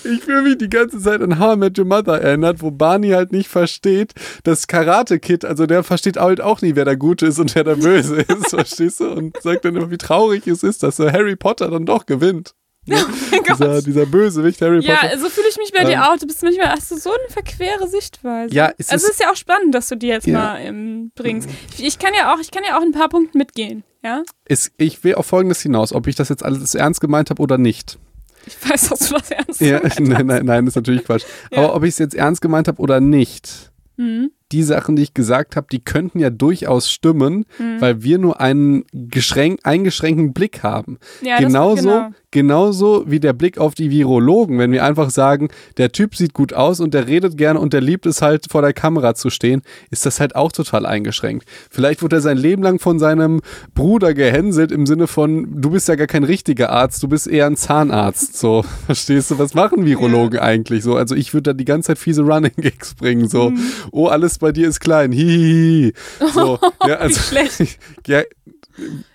[0.04, 3.10] Ich fühle mich die ganze Zeit an How I Met Your Mother erinnert, wo Barney
[3.10, 4.12] halt nicht versteht,
[4.44, 7.76] das Karate-Kid, also der versteht halt auch nie, wer der Gute ist und wer der
[7.76, 9.10] Böse ist, verstehst du?
[9.10, 12.54] Und sagt dann immer, wie traurig es ist, dass so Harry Potter dann doch gewinnt.
[12.90, 12.94] Oh
[13.30, 13.60] mein Gott.
[13.60, 15.18] Dieser, dieser Bösewicht Harry Ja, Potter.
[15.20, 16.16] so fühle ich mich bei Ähm, dir auch.
[16.18, 18.52] Du bist manchmal, hast du so eine verquere Sichtweise.
[18.52, 20.32] Ja, es also ist- es ist ja auch spannend, dass du die jetzt Ja.
[20.38, 21.48] mal ähm, bringst.
[21.78, 23.84] Ich kann ja auch, ich kann ja auch ein paar Punkte mitgehen.
[24.02, 27.40] Ja, Ist, ich will auf Folgendes hinaus, ob ich das jetzt alles ernst gemeint habe
[27.40, 28.00] oder nicht.
[28.46, 31.24] Ich weiß, dass du das ernst Ja, nein, nein, nein, ist natürlich Quatsch.
[31.50, 31.58] Ja.
[31.58, 34.30] Aber ob ich es jetzt ernst gemeint habe oder nicht, Mhm.
[34.52, 37.80] Die Sachen, die ich gesagt habe, die könnten ja durchaus stimmen, Mhm.
[37.80, 40.98] weil wir nur einen geschränk, eingeschränkten Blick haben.
[41.22, 42.10] Ja, genauso, genau.
[42.30, 45.48] genauso wie der Blick auf die Virologen, wenn wir einfach sagen,
[45.78, 48.62] der Typ sieht gut aus und der redet gerne und der liebt es halt vor
[48.62, 51.46] der Kamera zu stehen, ist das halt auch total eingeschränkt.
[51.70, 53.40] Vielleicht wurde er sein Leben lang von seinem
[53.74, 57.46] Bruder gehänselt im Sinne von, du bist ja gar kein richtiger Arzt, du bist eher
[57.46, 58.36] ein Zahnarzt.
[58.38, 60.96] So, verstehst du, was machen Virologen eigentlich so?
[60.96, 63.60] Also ich würde da die ganze Zeit fiese Running Gigs bringen, so, Mhm.
[63.92, 65.94] oh, alles bei dir ist klein, hihihi.
[66.34, 67.78] So, ja, also, schlecht.
[68.06, 68.22] ja,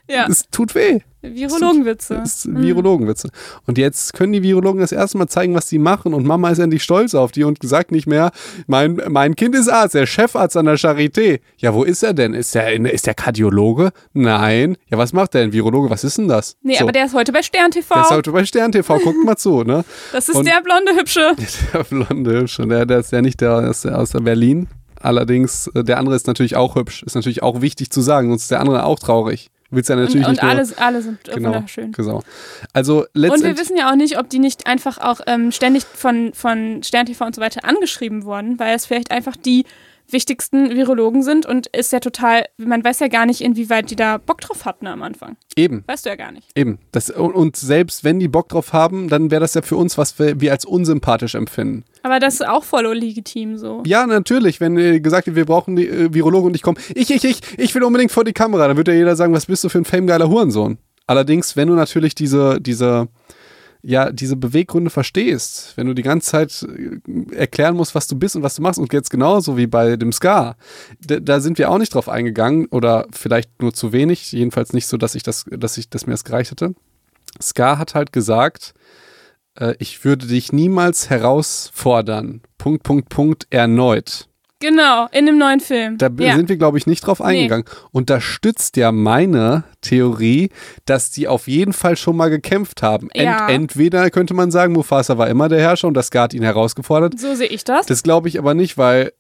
[0.10, 1.00] Ja, es tut weh.
[1.22, 2.16] Virologenwitze.
[2.16, 3.30] Das ist Virologenwitze.
[3.66, 6.14] Und jetzt können die Virologen das erste Mal zeigen, was sie machen.
[6.14, 8.32] Und Mama ist endlich stolz auf die und sagt nicht mehr,
[8.68, 11.40] mein, mein Kind ist Arzt, der Chefarzt an der Charité.
[11.58, 12.34] Ja, wo ist er denn?
[12.34, 13.92] Ist der, ist der Kardiologe?
[14.14, 14.78] Nein.
[14.90, 15.54] Ja, was macht der denn?
[15.54, 16.56] Virologe, was ist denn das?
[16.62, 16.84] Nee, so.
[16.84, 17.94] aber der ist heute bei Stern TV.
[17.96, 19.84] der ist heute bei Stern TV, guckt mal zu, ne?
[20.14, 21.32] das ist und- der blonde Hübsche.
[21.74, 24.68] Der blonde Hübsche, der, der ist ja nicht der, der aus Berlin.
[25.02, 27.04] Allerdings, äh, der andere ist natürlich auch hübsch.
[27.04, 29.50] Ist natürlich auch wichtig zu sagen, sonst ist der andere auch traurig.
[29.70, 31.92] Willst ja Und, natürlich und nicht nur, alle, alle sind genau, wunderschön.
[31.92, 32.24] Genau.
[32.72, 36.32] Also Und wir wissen ja auch nicht, ob die nicht einfach auch ähm, ständig von,
[36.34, 39.66] von Stern TV und so weiter angeschrieben wurden, weil es vielleicht einfach die
[40.10, 44.18] wichtigsten Virologen sind und ist ja total, man weiß ja gar nicht, inwieweit die da
[44.18, 45.38] Bock drauf hatten am Anfang.
[45.56, 45.84] eben.
[45.88, 46.48] Weißt du ja gar nicht.
[46.56, 46.80] Eben.
[46.92, 50.18] Das, und, selbst wenn die Bock drauf haben, dann wäre das ja für uns, was
[50.20, 51.84] wir, wir als unsympathisch empfinden.
[52.04, 53.84] Aber das ist auch voll legitim so.
[53.86, 54.62] Ja, natürlich.
[54.62, 57.42] Wenn äh, gesagt wird, wir brauchen die äh, Virologen und ich komme, ich, ich, ich,
[57.58, 59.80] ich will unbedingt vor die Kamera, dann wird ja jeder sagen, was bist du für
[59.80, 60.78] ein famegeiler Hurensohn.
[61.06, 63.08] Allerdings, wenn du natürlich diese, diese,
[63.82, 68.36] ja, diese Beweggründe verstehst, wenn du die ganze Zeit äh, erklären musst, was du bist
[68.36, 70.56] und was du machst und jetzt genauso wie bei dem Ska,
[71.06, 74.88] da, da sind wir auch nicht drauf eingegangen oder vielleicht nur zu wenig, jedenfalls nicht
[74.88, 76.76] so, dass ich das, dass ich, dass mir das gereicht hätte.
[77.42, 78.74] Ska hat halt gesagt,
[79.56, 82.42] äh, ich würde dich niemals herausfordern.
[82.58, 84.28] Punkt, Punkt, Punkt, erneut.
[84.60, 85.98] Genau, in dem neuen Film.
[85.98, 86.36] Da ja.
[86.36, 87.66] sind wir, glaube ich, nicht drauf eingegangen.
[87.92, 90.50] Und da stützt ja meine Theorie,
[90.86, 93.10] dass die auf jeden Fall schon mal gekämpft haben.
[93.12, 93.48] Ent, Ja.
[93.50, 97.20] Entweder könnte man sagen, Mufasa war immer der Herrscher und das hat ihn herausgefordert.
[97.20, 97.86] so sehe ich das.
[97.86, 99.12] Das glaube ich aber nicht, weil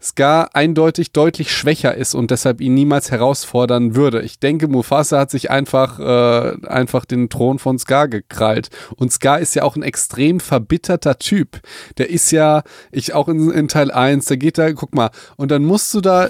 [0.00, 4.22] Scar eindeutig deutlich schwächer ist und deshalb ihn niemals herausfordern würde.
[4.22, 8.70] Ich denke, Mufasa hat sich einfach, äh, einfach den Thron von Scar gekrallt.
[8.96, 11.60] Und Scar ist ja auch ein extrem verbitterter Typ.
[11.98, 15.50] Der ist ja, ich auch in, in Teil 1, da geht da, guck mal, und
[15.50, 16.28] dann musst du da,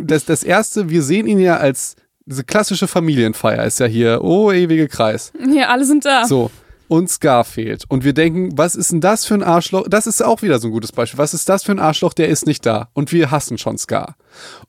[0.00, 4.52] das, das erste, wir sehen ihn ja als diese klassische Familienfeier ist ja hier, oh,
[4.52, 5.32] ewige Kreis.
[5.52, 6.26] Ja, alle sind da.
[6.26, 6.50] So.
[6.90, 7.84] Und Scar fehlt.
[7.86, 9.86] Und wir denken, was ist denn das für ein Arschloch?
[9.88, 11.18] Das ist auch wieder so ein gutes Beispiel.
[11.18, 12.88] Was ist das für ein Arschloch, der ist nicht da?
[12.94, 14.16] Und wir hassen schon Scar.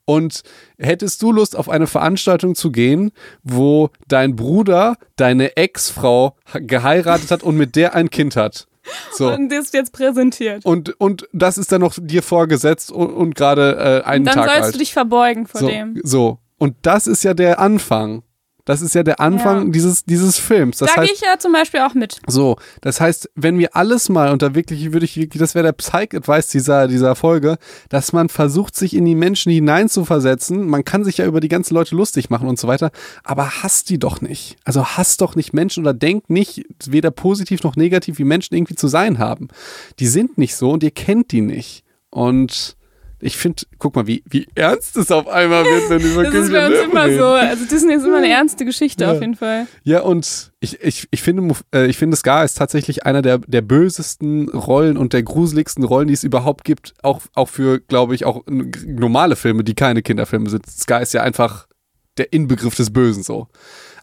[0.04, 0.42] Und
[0.78, 3.10] hättest du Lust, auf eine Veranstaltung zu gehen,
[3.42, 8.68] wo dein Bruder deine Ex-Frau geheiratet hat und mit der ein Kind hat?
[9.12, 9.32] So.
[9.32, 10.64] Und das ist jetzt präsentiert.
[10.64, 14.48] Und, und das ist dann noch dir vorgesetzt und, und gerade äh, einen Dann Tag
[14.48, 14.74] sollst alt.
[14.74, 16.00] du dich verbeugen vor so, dem.
[16.04, 16.38] so.
[16.58, 18.22] Und das ist ja der Anfang.
[18.64, 19.70] Das ist ja der Anfang Ja.
[19.72, 20.78] dieses, dieses Films.
[20.78, 22.20] Das da gehe heißt, ich ja zum Beispiel auch mit.
[22.28, 25.64] so, das heißt, wenn wir alles mal, und da wirklich, würde ich wirklich, das wäre
[25.64, 27.58] der Psych-Advice dieser, dieser Folge,
[27.88, 30.66] dass man versucht, sich in die Menschen hineinzuversetzen.
[30.66, 32.90] Man kann sich ja über die ganzen Leute lustig machen und so weiter,
[33.24, 34.56] aber hasst die doch nicht.
[34.64, 38.76] Also hasst doch nicht Menschen oder denkt nicht, weder positiv noch negativ, wie Menschen irgendwie
[38.76, 39.48] zu sein haben.
[39.98, 41.84] Die sind nicht so und ihr kennt die nicht.
[42.10, 42.76] Und
[43.24, 46.52] ich finde, guck mal, wie, wie ernst es auf einmal wird, wenn über Das ist
[46.52, 47.18] bei uns immer reden.
[47.18, 47.26] so.
[47.26, 49.12] Also Disney ist immer eine ernste Geschichte Ja.
[49.12, 49.66] auf jeden Fall.
[49.84, 53.62] Ja, und ich, ich, ich finde, äh, ich finde, Scar ist tatsächlich einer der, der
[53.62, 56.94] bösesten Rollen und der gruseligsten Rollen, die es überhaupt gibt.
[57.02, 60.66] Auch, auch für, glaube ich, auch normale Filme, die keine Kinderfilme sind.
[60.66, 61.68] Scar ist ja einfach
[62.18, 63.48] der Inbegriff des Bösen so.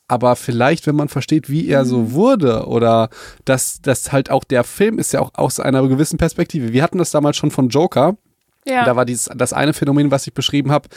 [0.07, 3.09] Aber vielleicht, wenn man versteht, wie er so wurde oder
[3.45, 6.73] dass das halt auch der Film ist ja auch aus einer gewissen Perspektive.
[6.73, 8.17] Wir hatten das damals schon von Joker.
[8.65, 8.85] Ja.
[8.85, 10.89] Da war dieses, das eine Phänomen, was ich beschrieben habe.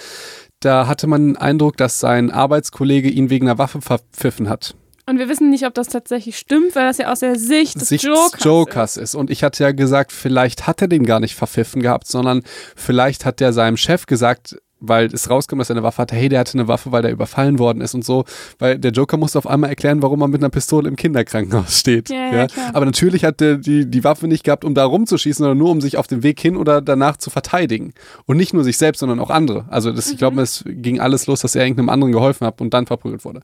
[0.61, 4.75] Da hatte man den Eindruck, dass sein Arbeitskollege ihn wegen einer Waffe verpfiffen hat.
[5.05, 7.89] Und wir wissen nicht, ob das tatsächlich stimmt, weil das ja aus der Sicht des
[7.89, 9.15] Sicht Jokers, Jokers ist.
[9.17, 12.43] Und ich hatte ja gesagt, vielleicht hat er den gar nicht verpfiffen gehabt, sondern
[12.77, 16.29] vielleicht hat der seinem Chef gesagt, weil es rauskam, dass er eine Waffe hatte, hey,
[16.29, 18.25] der hatte eine Waffe, weil der überfallen worden ist und so.
[18.59, 22.11] Weil der Joker musste auf einmal erklären, warum er mit einer Pistole im Kinderkrankenhaus steht.
[22.11, 22.47] Ja, ja.
[22.75, 25.81] Aber natürlich hat der die, die Waffe nicht gehabt, um da rumzuschießen, sondern nur, um
[25.81, 27.95] sich auf dem Weg hin oder danach zu verteidigen.
[28.27, 29.65] Und nicht nur sich selbst, sondern auch andere.
[29.71, 30.19] Also das, ich Mhm.
[30.19, 33.41] glaube, es ging alles los, dass er irgendeinem anderen geholfen hat und dann verprügelt wurde.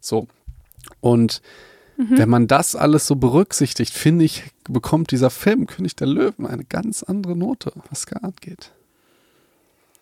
[0.00, 0.26] So.
[1.00, 1.40] Und
[1.96, 2.16] Mhm.
[2.18, 6.64] wenn man das alles so berücksichtigt, finde ich, bekommt dieser Film König der Löwen eine
[6.64, 8.70] ganz andere Note, was Scar angeht.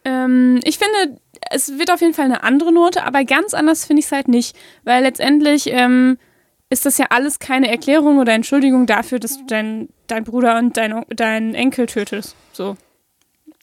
[0.09, 4.01] Ähm, ich finde, es wird auf jeden Fall eine andere Note, aber ganz anders finde
[4.01, 6.17] ich es halt nicht, weil letztendlich ähm,
[6.71, 10.77] ist das ja alles keine Erklärung oder Entschuldigung dafür, dass du deinen dein Bruder und
[10.77, 12.35] dein, deinen Enkel tötest.
[12.53, 12.77] So.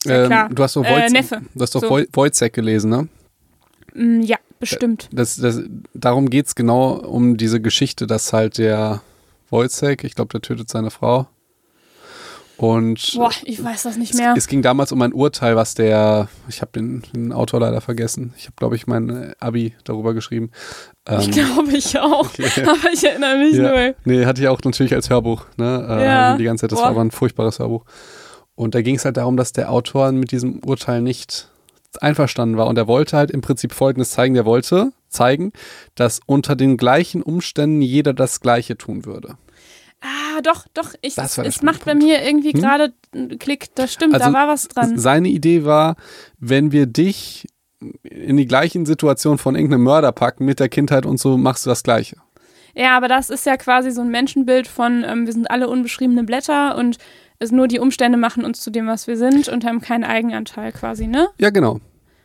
[0.06, 0.50] Ja klar.
[0.50, 1.42] Ähm, du hast doch, Äh, Wojciech- Neffe.
[1.56, 2.50] du hast doch So.
[2.52, 3.08] Gelesen, ne?
[3.96, 5.10] Mm, ja, bestimmt.
[5.12, 5.62] Das, das,
[5.96, 9.02] darum geht es genau um diese Geschichte, dass halt der
[9.50, 11.28] Wojciech, ich glaube, der tötet seine Frau.
[12.58, 14.34] Und Boah, ich weiß das nicht mehr.
[14.38, 18.34] es ging damals um ein Urteil, was der, ich habe den, den Autor leider vergessen.
[18.38, 20.52] Ich habe, glaube ich, mein äh, Abi darüber geschrieben.
[21.20, 22.22] Ich Ähm, glaube ich auch.
[22.30, 22.64] okay.
[22.64, 23.70] Aber ich erinnere mich Ja.
[23.72, 23.96] null.
[24.06, 25.86] Nee, hatte ich auch natürlich als Hörbuch, ne?
[25.90, 26.38] Äh, Ja.
[26.38, 26.72] Die ganze Zeit.
[26.72, 26.86] Das Boah.
[26.86, 27.84] war aber ein furchtbares Hörbuch.
[28.56, 31.50] Und da ging es halt darum, dass der Autor mit diesem Urteil nicht
[32.00, 32.68] einverstanden war.
[32.68, 34.34] Und er wollte halt im Prinzip Folgendes zeigen.
[34.34, 35.52] Der wollte zeigen,
[35.96, 39.36] dass unter den gleichen Umständen jeder das Gleiche tun würde.
[40.06, 40.94] Ah, doch, doch.
[41.02, 42.06] Ich, Das war es macht bei Punkt.
[42.06, 42.60] mir irgendwie Hm?
[42.62, 43.74] gerade einen Klick.
[43.76, 44.98] Das stimmt, Also, da war was dran.
[45.00, 45.96] Seine Idee war,
[46.40, 47.48] wenn wir dich
[48.04, 51.70] in die gleichen Situationen von irgendeinem Mörder packen mit der Kindheit und so, machst du
[51.70, 52.18] das Gleiche.
[52.76, 56.24] Ja, aber das ist ja quasi so ein Menschenbild von, ähm, wir sind alle unbeschriebene
[56.24, 56.98] Blätter und
[57.40, 60.72] es nur die Umstände machen uns zu dem, was wir sind und haben keinen Eigenanteil
[60.72, 61.28] quasi, ne?
[61.40, 61.80] Ja, genau.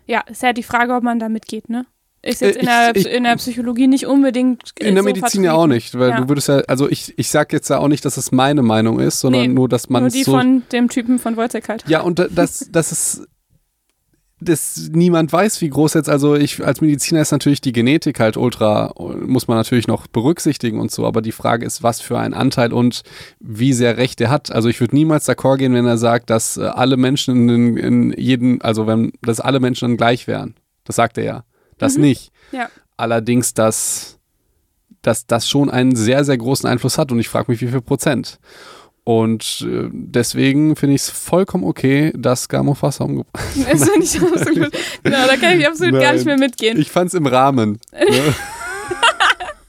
[0.06, 1.86] Ja, ist ja die Frage, ob man da mitgeht, ne?
[2.22, 4.72] Ist jetzt Äh, in, der, ich- ich- in der Psychologie nicht unbedingt.
[4.78, 6.20] äh, In der so Medizin ja auch nicht, weil Ja.
[6.20, 9.00] du würdest ja, also ich, ich sag jetzt ja auch nicht, dass es meine Meinung
[9.00, 11.84] ist, sondern Nee, nur, dass man Nur die so von dem Typen von Wojciech halt.
[11.88, 13.26] Ja, und da- das, das ist,
[14.42, 18.38] dass niemand weiß, wie groß jetzt, also ich als Mediziner ist natürlich die Genetik halt
[18.38, 18.92] ultra,
[19.26, 22.72] muss man natürlich noch berücksichtigen und so, aber die Frage ist, was für ein Anteil
[22.72, 23.02] und
[23.38, 24.50] wie sehr Recht er hat.
[24.50, 28.12] Also ich würde niemals d'accord gehen, wenn er sagt, dass äh, alle Menschen in, in
[28.16, 30.54] jedem, also wenn, dass alle Menschen dann gleich wären.
[30.84, 31.44] Das sagt er ja.
[31.80, 32.02] Das Mhm.
[32.02, 32.30] nicht.
[32.52, 32.68] Ja.
[32.96, 34.18] Allerdings, dass,
[35.02, 37.80] dass das schon einen sehr, sehr großen Einfluss hat und ich frage mich, wie viel
[37.80, 38.38] Prozent.
[39.02, 44.20] Und äh, deswegen finde ich es vollkommen okay, dass Gar Mufasa umgebracht Das finde ich
[44.22, 44.72] absolut.
[45.02, 46.14] Genau, da kann ich absolut gar Nein.
[46.16, 46.78] nicht mehr mitgehen.
[46.78, 47.80] Ich fand es im Rahmen.
[47.92, 48.34] ne?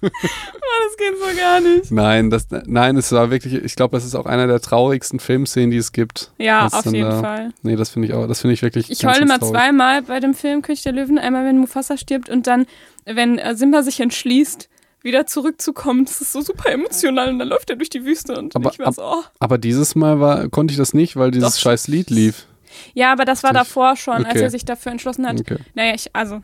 [0.01, 1.91] das geht so gar nicht.
[1.91, 5.71] Nein, das, nein, es war wirklich, ich glaube, das ist auch einer der traurigsten Filmszenen,
[5.71, 6.31] die es gibt.
[6.37, 7.53] Ja, Das auf jeden da- Fall.
[7.61, 8.89] Nee, das finde ich auch, das finde ich wirklich.
[8.89, 11.17] Ich ganz, heule mal zweimal bei dem Film König der Löwen.
[11.17, 12.65] Einmal, wenn Mufasa stirbt und dann,
[13.05, 14.69] wenn äh, Simba sich entschließt,
[15.03, 16.05] wieder zurückzukommen.
[16.05, 18.79] Das ist so super emotional und dann läuft er durch die Wüste und Aber- ich
[18.79, 19.23] war so, oh.
[19.39, 21.59] Aber dieses Mal war, konnte ich das nicht, weil dieses Doch.
[21.61, 22.45] scheiß Lied lief.
[22.93, 24.41] Ja, aber das war davor schon, als okay.
[24.43, 25.39] er sich dafür entschlossen hat.
[25.39, 25.57] Okay.
[25.73, 26.41] Naja, ich, also,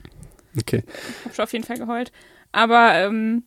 [0.59, 0.83] Okay.
[0.87, 2.11] ich habe schon auf jeden Fall geheult.
[2.57, 3.43] Aber, ähm,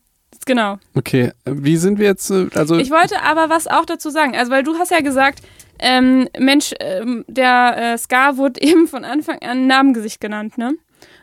[0.46, 0.78] genau.
[0.94, 1.32] Okay.
[1.44, 2.78] Wie sind wir jetzt, äh, also.
[2.78, 4.36] Ich wollte aber was auch dazu sagen.
[4.36, 5.40] Also, weil du hast ja gesagt,
[5.80, 10.76] ähm, Mensch, ähm, der äh, Scar wurde eben von Anfang an Namengesicht genannt, ne?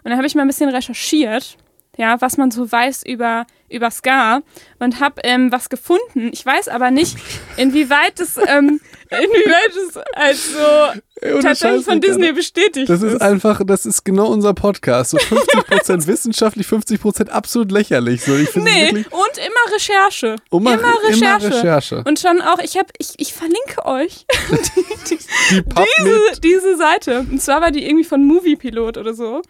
[0.03, 1.57] Und da habe ich mal ein bisschen recherchiert.
[1.97, 4.41] ja, was man so weiß über, über Scar
[4.79, 6.29] und habe ähm, was gefunden.
[6.31, 7.17] Ich weiß aber nicht,
[7.57, 8.79] inwieweit es, ähm,
[9.11, 15.11] inwieweit es also tatsächlich von Disney bestätigt Das ist einfach, das ist genau unser Podcast.
[15.11, 18.23] So 50% wissenschaftlich, 50% absolut lächerlich.
[18.23, 20.35] So, ich Nee, und immer Recherche.
[20.51, 21.47] immer, immer Recherche.
[21.47, 22.03] Immer Recherche.
[22.05, 24.25] Und schon auch, ich habe, ich, ich verlinke euch
[25.49, 27.19] Die PubMed, diese, diese Seite.
[27.19, 29.41] Und zwar war die irgendwie von Moviepilot oder so.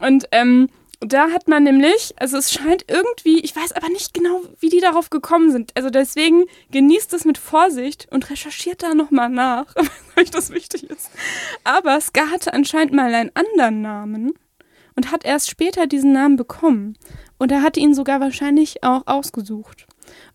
[0.00, 0.68] Und ähm,
[1.00, 4.80] da hat man nämlich, also es scheint irgendwie, ich weiß aber nicht genau, wie die
[4.80, 5.70] darauf gekommen sind.
[5.76, 10.90] Also deswegen genießt es mit Vorsicht und recherchiert da nochmal nach, weil euch das wichtig
[10.90, 11.10] ist.
[11.62, 14.32] Aber Ska hatte anscheinend mal einen anderen Namen
[14.96, 16.98] und hat erst später diesen Namen bekommen.
[17.38, 19.86] Und er hatte ihn sogar wahrscheinlich auch ausgesucht.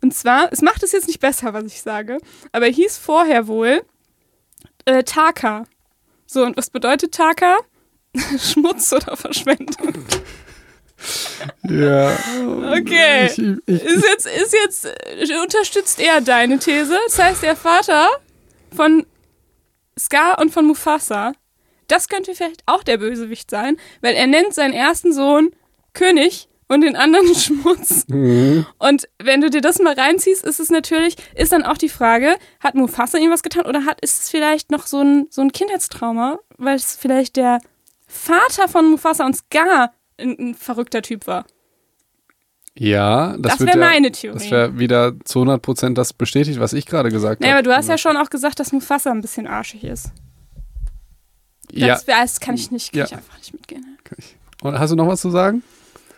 [0.01, 2.19] Und zwar, es macht es jetzt nicht besser, was ich sage,
[2.53, 3.83] aber er hieß vorher wohl
[4.85, 5.65] äh, Taka.
[6.25, 7.57] So, und was bedeutet Taka?
[8.39, 10.05] Schmutz oder Verschwendung.
[11.63, 12.11] Ja.
[12.79, 13.27] Okay.
[13.27, 16.97] Ich, ich, Ist jetzt, ist jetzt, äh, unterstützt er deine These.
[17.05, 18.09] Das heißt, der Vater
[18.75, 19.05] von
[19.97, 21.33] Scar und von Mufasa,
[21.87, 25.51] das könnte vielleicht auch der Bösewicht sein, weil er nennt seinen ersten Sohn
[25.93, 28.05] König und den anderen Schmutz.
[28.07, 28.65] Mhm.
[28.79, 32.35] Und wenn du dir das mal reinziehst, ist es natürlich, ist dann auch die Frage,
[32.59, 35.51] hat Mufasa ihm was getan oder hat, ist es vielleicht noch so ein, so ein
[35.51, 37.59] Kindheitstrauma, weil es vielleicht der
[38.07, 41.45] Vater von Mufasa und Scar ein, verrückter Typ war.
[42.77, 44.37] ja, das, Das, wäre ja, meine Theorie.
[44.39, 47.59] Das wäre wieder zu 100% das bestätigt, was ich gerade gesagt naja, habe.
[47.59, 50.11] aber du hast ja schon auch gesagt, dass Mufasa ein bisschen arschig ist.
[51.71, 51.87] Ja.
[51.87, 53.05] Das, das kann ich nicht, kann Ja.
[53.05, 53.97] ich einfach nicht mitgehen.
[54.61, 55.63] Und hast du noch was zu sagen?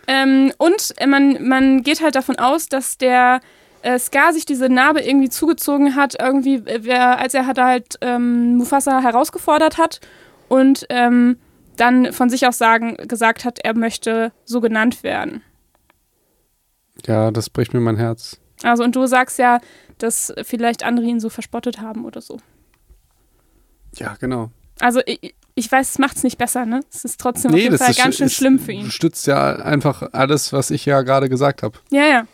[0.08, 3.40] Ähm, und äh, man, man geht halt davon aus, dass der
[3.82, 8.58] äh, Scar sich diese Narbe irgendwie zugezogen hat, irgendwie, äh, als er hat halt ähm,
[8.58, 10.00] Mufasa herausgefordert hat
[10.48, 11.38] und ähm,
[11.76, 15.42] dann von sich aus sagen, gesagt hat, er möchte so genannt werden.
[17.06, 18.40] Ja, das bricht mir mein Herz.
[18.64, 19.60] Also, und du sagst ja,
[19.98, 22.40] dass vielleicht andere ihn so verspottet haben oder so.
[23.96, 24.50] Ja, genau.
[24.80, 26.82] Also, ich, ich weiß, es macht es nicht besser, ne?
[26.94, 28.90] Es ist trotzdem auf jeden Fall ist- ganz schön ist- schlimm für ihn.
[28.92, 31.78] Stützt ja einfach alles, was ich ja gerade gesagt habe.
[31.92, 32.28] Ja, ja.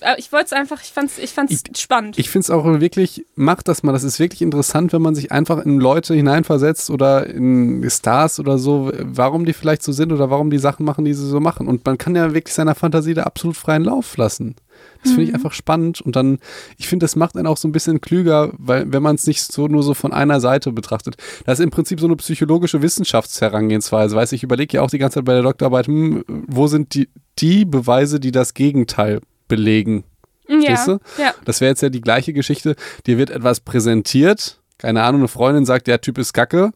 [0.00, 2.18] Aber ich wollte es einfach, ich fand's, ich fand's spannend.
[2.18, 3.92] Ich finde es auch wirklich, macht das mal.
[3.92, 8.58] Das ist wirklich interessant, wenn man sich einfach in Leute hineinversetzt oder in Stars oder
[8.58, 11.66] so, warum die vielleicht so sind oder warum die Sachen machen, die sie so machen.
[11.66, 14.56] Und man kann ja wirklich seiner Fantasie da absolut freien Lauf lassen.
[15.02, 16.38] Das finde ich einfach spannend und dann,
[16.78, 19.40] ich finde, das macht einen auch so ein bisschen klüger, weil wenn man es nicht
[19.40, 21.16] so nur so von einer Seite betrachtet.
[21.44, 24.16] Das ist im Prinzip so eine psychologische Wissenschaftsherangehensweise.
[24.16, 27.08] Weiß ich überlege ja auch die ganze Zeit bei der Doktorarbeit, hm, wo sind die,
[27.38, 30.04] die Beweise, die das Gegenteil belegen?
[30.48, 30.98] ja, Verstehst du?
[31.22, 31.34] ja.
[31.44, 32.76] Das wäre jetzt ja die gleiche Geschichte.
[33.06, 34.60] Dir wird etwas präsentiert.
[34.78, 36.72] Keine Ahnung, eine Freundin sagt, der Typ ist kacke.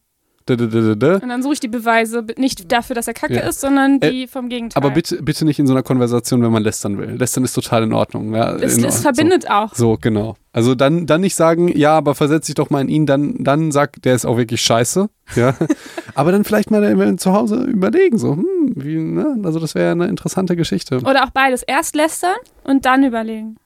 [0.49, 3.41] Und dann suche ich die Beweise, nicht dafür, dass er kacke Ja.
[3.43, 4.83] ist, sondern die vom Gegenteil.
[4.83, 7.11] Aber bitte, bitte nicht in so einer Konversation, wenn man lästern will.
[7.11, 8.35] Lästern ist total in Ordnung.
[8.35, 9.03] Ja, es, in es Ordnung.
[9.03, 9.75] verbindet auch.
[9.75, 10.37] So, so, genau.
[10.53, 13.71] Also dann, dann nicht sagen, ja, aber versetz dich doch mal in ihn, dann, dann
[13.71, 15.09] sag, der ist auch wirklich scheiße.
[15.37, 15.57] Ja.
[16.15, 19.39] aber dann vielleicht mal äh, zu Hause überlegen, so, hm, wie, ne?
[19.45, 20.97] Also das wäre eine interessante Geschichte.
[20.99, 21.63] Oder auch beides.
[21.63, 23.57] Erst lästern und dann überlegen.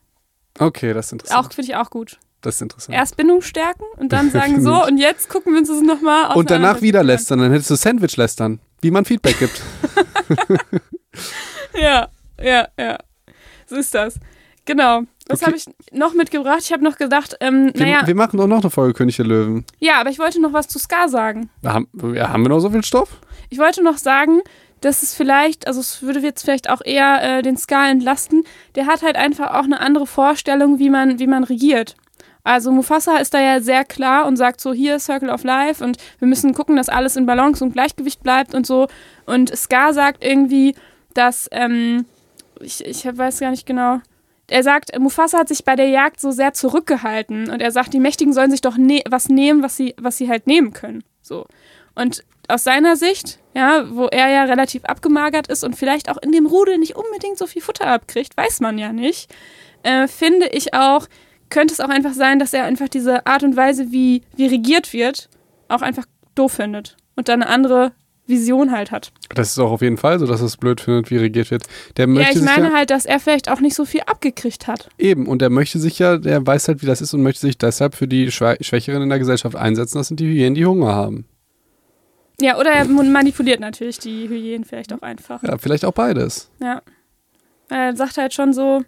[0.58, 1.46] Okay, das ist interessant.
[1.46, 2.18] Auch finde ich auch gut.
[2.44, 2.94] Das ist interessant.
[2.96, 6.50] Erst Bindung stärken und dann sagen so und jetzt gucken wir uns das nochmal Und
[6.50, 9.62] danach wieder lästern, dann hättest du Sandwich lästern, wie man Feedback gibt.
[11.80, 12.08] Ja,
[12.42, 12.98] ja, ja.
[13.66, 14.18] So ist das.
[14.64, 15.02] Genau.
[15.28, 15.46] Was Okay.
[15.46, 16.60] habe ich noch mitgebracht?
[16.60, 19.26] Ich habe noch gedacht, ähm, Wir, naja, wir machen doch noch eine Folge König der
[19.26, 19.64] Löwen.
[19.80, 21.50] ja, aber ich wollte noch was zu Ska sagen.
[21.64, 23.20] Haben, ja, haben wir noch so viel Stoff?
[23.50, 24.40] Ich wollte noch sagen,
[24.80, 28.44] dass es vielleicht, also es würde jetzt vielleicht auch eher äh, den Ska entlasten.
[28.74, 31.96] Der hat halt einfach auch eine andere Vorstellung, wie man, wie man regiert.
[32.44, 35.96] Also Mufasa ist da ja sehr klar und sagt so, hier Circle of Life und
[36.18, 38.86] wir müssen gucken, dass alles in Balance und Gleichgewicht bleibt und so.
[39.24, 40.74] Und Ska sagt irgendwie,
[41.14, 42.04] dass, ähm,
[42.60, 44.00] ich, ich weiß gar nicht genau,
[44.46, 48.00] er sagt, Mufasa hat sich bei der Jagd so sehr zurückgehalten und er sagt, die
[48.00, 51.02] Mächtigen sollen sich doch ne was nehmen, was sie, was sie halt nehmen können.
[51.22, 51.46] So.
[51.94, 56.30] Und aus seiner Sicht, ja, wo er ja relativ abgemagert ist und vielleicht auch in
[56.30, 59.34] dem Rudel nicht unbedingt so viel Futter abkriegt, weiß man ja nicht,
[59.82, 61.06] äh, finde ich auch,
[61.50, 64.92] könnte es auch einfach sein, dass er einfach diese Art und Weise, wie, wie regiert
[64.92, 65.28] wird,
[65.68, 67.92] auch einfach doof findet und dann eine andere
[68.26, 69.12] Vision halt hat.
[69.34, 71.64] Das ist auch auf jeden Fall so, dass es blöd findet, wie regiert wird.
[71.96, 74.00] Der Ja, möchte ich sich meine ja halt, dass er vielleicht auch nicht so viel
[74.06, 74.88] abgekriegt hat.
[74.98, 77.58] eben und der möchte sich ja, der weiß halt, wie das ist und möchte sich
[77.58, 79.98] deshalb für die Schwä Schwächeren in der Gesellschaft einsetzen.
[79.98, 81.26] Das sind die Hyänen, die Hunger haben.
[82.40, 85.42] Ja, oder er manipuliert natürlich die Hyänen vielleicht auch einfach.
[85.42, 86.50] Ja, vielleicht auch beides.
[86.60, 86.82] Ja.
[87.68, 88.82] Er sagt halt schon so,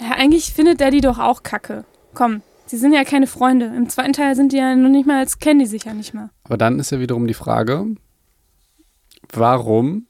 [0.00, 1.84] ja, eigentlich findet der die doch auch kacke.
[2.14, 3.66] Komm, sie sind ja keine Freunde.
[3.66, 6.14] Im zweiten Teil sind die ja noch nicht mal, als kennen die sich ja nicht
[6.14, 6.30] mal.
[6.44, 7.86] Aber dann ist ja wiederum die Frage,
[9.32, 10.06] warum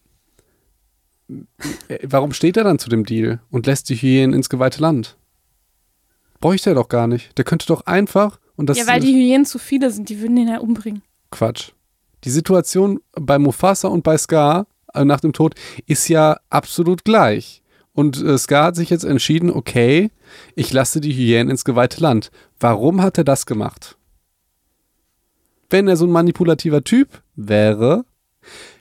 [1.89, 5.17] äh, warum steht er dann zu dem Deal und lässt die Hyänen ins geweihte Land?
[6.41, 7.37] Bräuchte er doch gar nicht.
[7.39, 10.37] Der könnte doch einfach und das ja, weil die Hyänen zu viele sind, die würden
[10.37, 11.03] ihn ja umbringen.
[11.31, 11.73] Quatsch.
[12.25, 15.55] Die Situation bei Mufasa und bei Scar äh, nach dem Tod
[15.87, 17.63] ist ja absolut gleich.
[17.97, 20.11] Und äh, Scar hat sich jetzt entschieden, okay,
[20.55, 22.31] ich lasse die Hyänen ins geweihte Land.
[22.61, 23.97] Warum hat er das gemacht?
[25.71, 28.05] Wenn er so ein manipulativer Typ wäre,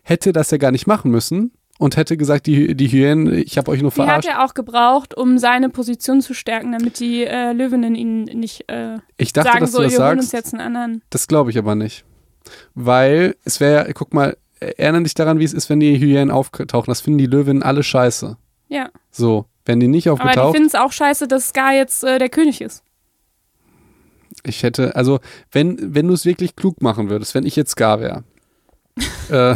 [0.04, 3.72] hätte das ja gar nicht machen müssen und hätte gesagt, die, die Hyänen, ich habe
[3.72, 4.28] euch nur Die hat verarscht.
[4.30, 8.98] er auch gebraucht, um seine Position zu stärken, damit die äh, Löwinnen ihn nicht äh,
[9.18, 10.46] Ich dachte, sagen dass so, du das wir holen uns sagst.
[10.46, 11.02] jetzt einen anderen.
[11.10, 12.04] Das glaube ich aber nicht.
[12.76, 16.92] Weil es wäre, guck mal, erinnere dich daran, wie es ist, wenn die Hyänen auftauchen.
[16.92, 18.38] Das finden die Löwinnen alle scheiße.
[18.76, 18.90] Ja.
[19.10, 22.20] So, wenn die nicht Aber die aufgetaucht, finden es auch scheiße, dass Scar jetzt äh,
[22.20, 22.84] der König ist.
[24.44, 25.20] ich hätte, also
[25.52, 28.24] wenn, wenn du es wirklich klug machen würdest, wenn ich jetzt Scar wäre
[29.30, 29.56] äh,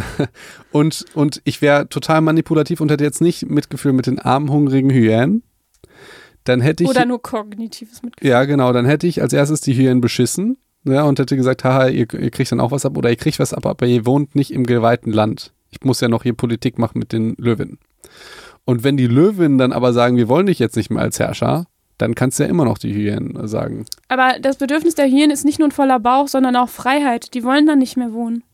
[0.72, 4.90] und, und ich wäre total manipulativ und hätte jetzt nicht Mitgefühl mit den armen, hungrigen
[4.90, 5.42] Hyänen,
[6.44, 8.30] dann hätte ich, Oder nur kognitives Mitgefühl.
[8.30, 11.88] ja genau, dann hätte ich als erstes die Hyänen beschissen ja, und hätte gesagt, haha,
[11.88, 14.34] ihr, ihr kriegt dann auch was ab oder ihr kriegt was ab, aber ihr wohnt
[14.34, 15.52] nicht im geweihten Land.
[15.70, 17.78] Ich muss ja noch hier Politik machen mit den Löwinnen.
[18.70, 21.64] Und wenn die Löwinnen dann aber sagen, wir wollen dich jetzt nicht mehr als Herrscher,
[21.98, 23.84] dann kannst du ja immer noch die Hyänen sagen.
[24.06, 27.34] Aber das Bedürfnis der Hyänen ist nicht nur ein voller Bauch, sondern auch Freiheit.
[27.34, 28.44] Die wollen dann nicht mehr wohnen.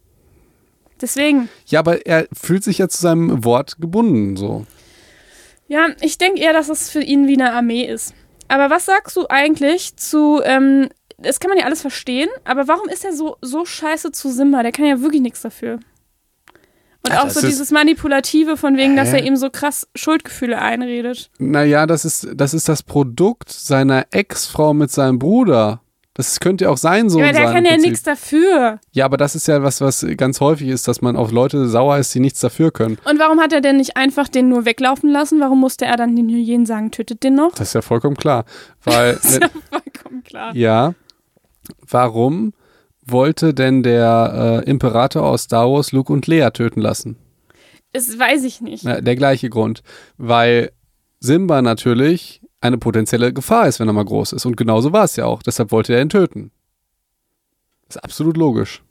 [1.02, 1.50] Deswegen.
[1.66, 4.64] Ja, aber er fühlt sich ja zu seinem Wort gebunden, so.
[5.68, 8.14] Ja, ich denke eher, dass es für ihn wie eine Armee ist.
[8.48, 10.88] Aber was sagst du eigentlich zu, ähm,
[11.18, 14.62] das kann man ja alles verstehen, aber warum ist er so, so scheiße zu Simba?
[14.62, 15.78] Der kann ja wirklich nichts dafür.
[17.06, 19.18] Und Ja, auch so dieses Manipulative von wegen, dass Hä?
[19.20, 21.30] er ihm so krass Schuldgefühle einredet.
[21.38, 25.80] Naja, das ist, das ist das Produkt seiner Ex-Frau mit seinem Bruder.
[26.14, 27.54] Das könnte ja auch sein Sohn Ja, der sein.
[27.56, 28.78] kann ja nichts dafür.
[28.92, 31.98] Ja, aber das ist ja was, was ganz häufig ist, dass man auf Leute sauer
[31.98, 32.96] ist, die nichts dafür können.
[33.04, 35.40] Und warum hat er denn nicht einfach den nur weglaufen lassen?
[35.40, 37.50] Warum musste er dann den Hyänen sagen, tötet den noch?
[37.52, 38.46] Das ist ja vollkommen klar.
[38.82, 40.56] Weil, Das ist ja vollkommen klar.
[40.56, 40.94] ja,
[41.86, 42.52] warum
[43.06, 47.16] wollte denn der äh, Imperator aus Star Wars Luke und Leia töten lassen?
[47.92, 48.84] Das weiß ich nicht.
[48.84, 49.82] Na, der gleiche Grund.
[50.18, 50.72] Weil
[51.20, 54.44] Simba natürlich eine potenzielle Gefahr ist, wenn er mal groß ist.
[54.44, 55.42] Und genauso war es ja auch.
[55.42, 56.50] Deshalb wollte er ihn töten.
[57.86, 58.82] Das ist absolut logisch.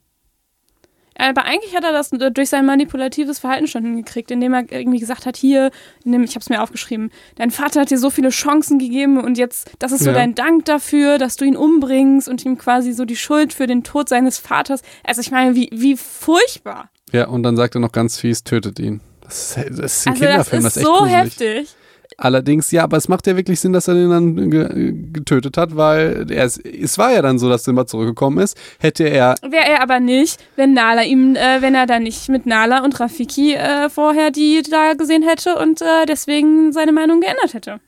[1.17, 5.25] Aber eigentlich hat er das durch sein manipulatives Verhalten schon hingekriegt, indem er irgendwie gesagt
[5.25, 5.71] hat, hier,
[6.03, 9.37] indem, ich habe es mir aufgeschrieben, dein Vater hat dir so viele Chancen gegeben und
[9.37, 10.15] jetzt, das ist so Ja.
[10.15, 13.83] dein Dank dafür, dass du ihn umbringst und ihm quasi so die Schuld für den
[13.83, 14.81] Tod seines Vaters.
[15.05, 16.89] Also ich meine, wie, wie furchtbar.
[17.11, 18.99] Ja, und dann sagt er noch ganz fies, tötet ihn.
[19.21, 21.15] Das ist, das ist ein Also das Kinderfilm, ist das ist echt so gruselig.
[21.23, 21.75] heftig.
[22.17, 25.75] Allerdings, ja, aber es macht ja wirklich Sinn, dass er den dann ge getötet hat,
[25.75, 28.57] weil er, es, war ja dann so, dass Simba zurückgekommen ist.
[28.79, 32.45] Hätte er, Wäre er aber nicht, wenn Nala ihm, äh, wenn er dann nicht mit
[32.45, 37.53] Nala und Rafiki äh, vorher die da gesehen hätte und äh, deswegen seine Meinung geändert
[37.53, 37.79] hätte.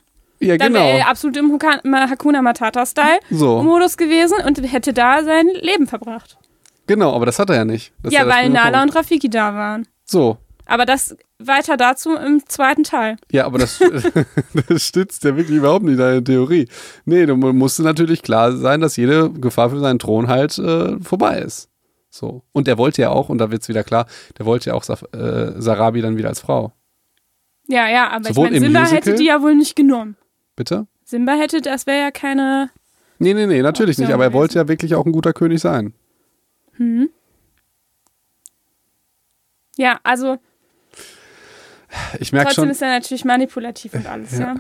[0.42, 3.20] ja Dann genau, wäre er absolut im Huka- Hakuna Matata-Style.
[3.30, 6.38] so, Modus gewesen und hätte da sein Leben verbracht.
[6.86, 7.94] genau, aber das hat er ja nicht.
[8.04, 9.88] Das ja, der weil Nala und Rafiki da waren.
[10.04, 13.16] So, Aber das weiter dazu im zweiten Teil.
[13.32, 13.80] ja, aber das,
[14.70, 16.68] das stützt ja wirklich überhaupt nicht deine Theorie.
[17.06, 21.00] Nee, du mu- musste natürlich klar sein, dass jede Gefahr für seinen Thron halt äh,
[21.00, 21.70] vorbei ist.
[22.10, 22.44] So.
[22.52, 24.08] Und er wollte ja auch, und da wird es wieder klar,
[24.38, 26.74] der wollte ja auch Saf äh, Sarabi dann wieder als Frau.
[27.68, 30.16] Ja, ja, aber Sowohl ich meine, im Simba Musical- hätte die ja wohl nicht genommen.
[30.56, 30.88] Bitte?
[31.04, 32.70] Simba hätte, das wäre ja keine.
[33.20, 34.12] Nee, nee, nee, natürlich nicht.
[34.12, 35.94] Aber er wollte ja wirklich auch ein guter König sein.
[36.74, 37.10] Hm.
[39.78, 40.38] Ja, also
[42.20, 44.40] Ich merke trotzdem schon, ist er natürlich manipulativ und alles, ja.
[44.40, 44.56] Ja.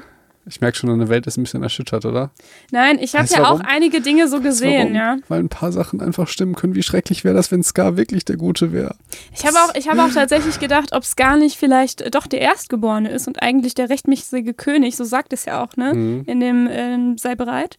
[0.46, 2.32] ich merk schon, deine Welt ist ein bisschen erschüttert, oder?
[2.72, 3.62] Nein, ich habe ja auch warum?
[3.62, 5.18] einige Dinge so gesehen, ja.
[5.28, 6.76] Weil ein paar Sachen einfach stimmen können.
[6.76, 8.96] Wie schrecklich wäre das, wenn Scar wirklich der Gute wäre?
[9.34, 12.28] Ich habe auch, ich habe auch tatsächlich gedacht, ob es gar nicht vielleicht äh, doch
[12.28, 15.94] der Erstgeborene ist und eigentlich der rechtmäßige König, so sagt es ja auch, ne?
[15.94, 16.24] Mhm.
[16.26, 17.78] In dem ähm, Sei bereit.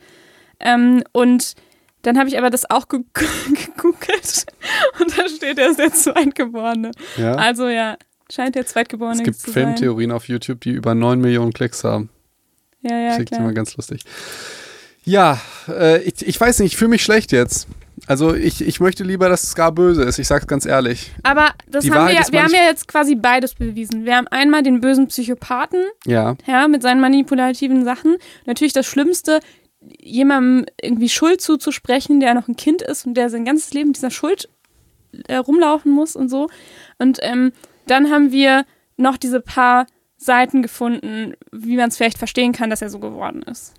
[0.61, 1.54] Ähm, und
[2.02, 4.46] dann habe ich aber das auch ge gegoogelt
[5.00, 6.92] und da steht, er ist der Zweitgeborene.
[7.16, 7.34] Ja.
[7.34, 7.96] Also ja,
[8.30, 9.64] scheint der Zweitgeborene es gibt zu sein.
[9.76, 12.10] Filmtheorien auf YouTube, die über 9 Millionen Klicks haben.
[12.82, 13.52] Ja, ja, Klingt immer klar.
[13.54, 14.02] ganz lustig.
[15.04, 17.66] Ja, äh, ich, ich weiß nicht, ich fühle mich schlecht jetzt.
[18.06, 20.18] Also ich, ich möchte lieber, dass Scar böse ist.
[20.18, 21.12] Ich sag's ganz ehrlich.
[21.24, 24.04] Aber das Die haben Wahrheit wir ja, wir haben ja jetzt quasi beides bewiesen.
[24.04, 28.16] Wir haben einmal den bösen Psychopathen, Ja, ja, mit seinen manipulativen Sachen.
[28.46, 29.40] Natürlich das Schlimmste,
[29.80, 33.96] jemandem irgendwie Schuld zuzusprechen, der noch ein Kind ist und der sein ganzes Leben mit
[33.96, 34.48] dieser Schuld
[35.26, 36.48] äh, rumlaufen muss und so.
[36.98, 37.52] Und ähm,
[37.91, 38.64] dann haben wir
[38.97, 39.86] noch diese paar
[40.16, 43.74] Seiten gefunden, wie man es vielleicht verstehen kann, dass er so geworden ist.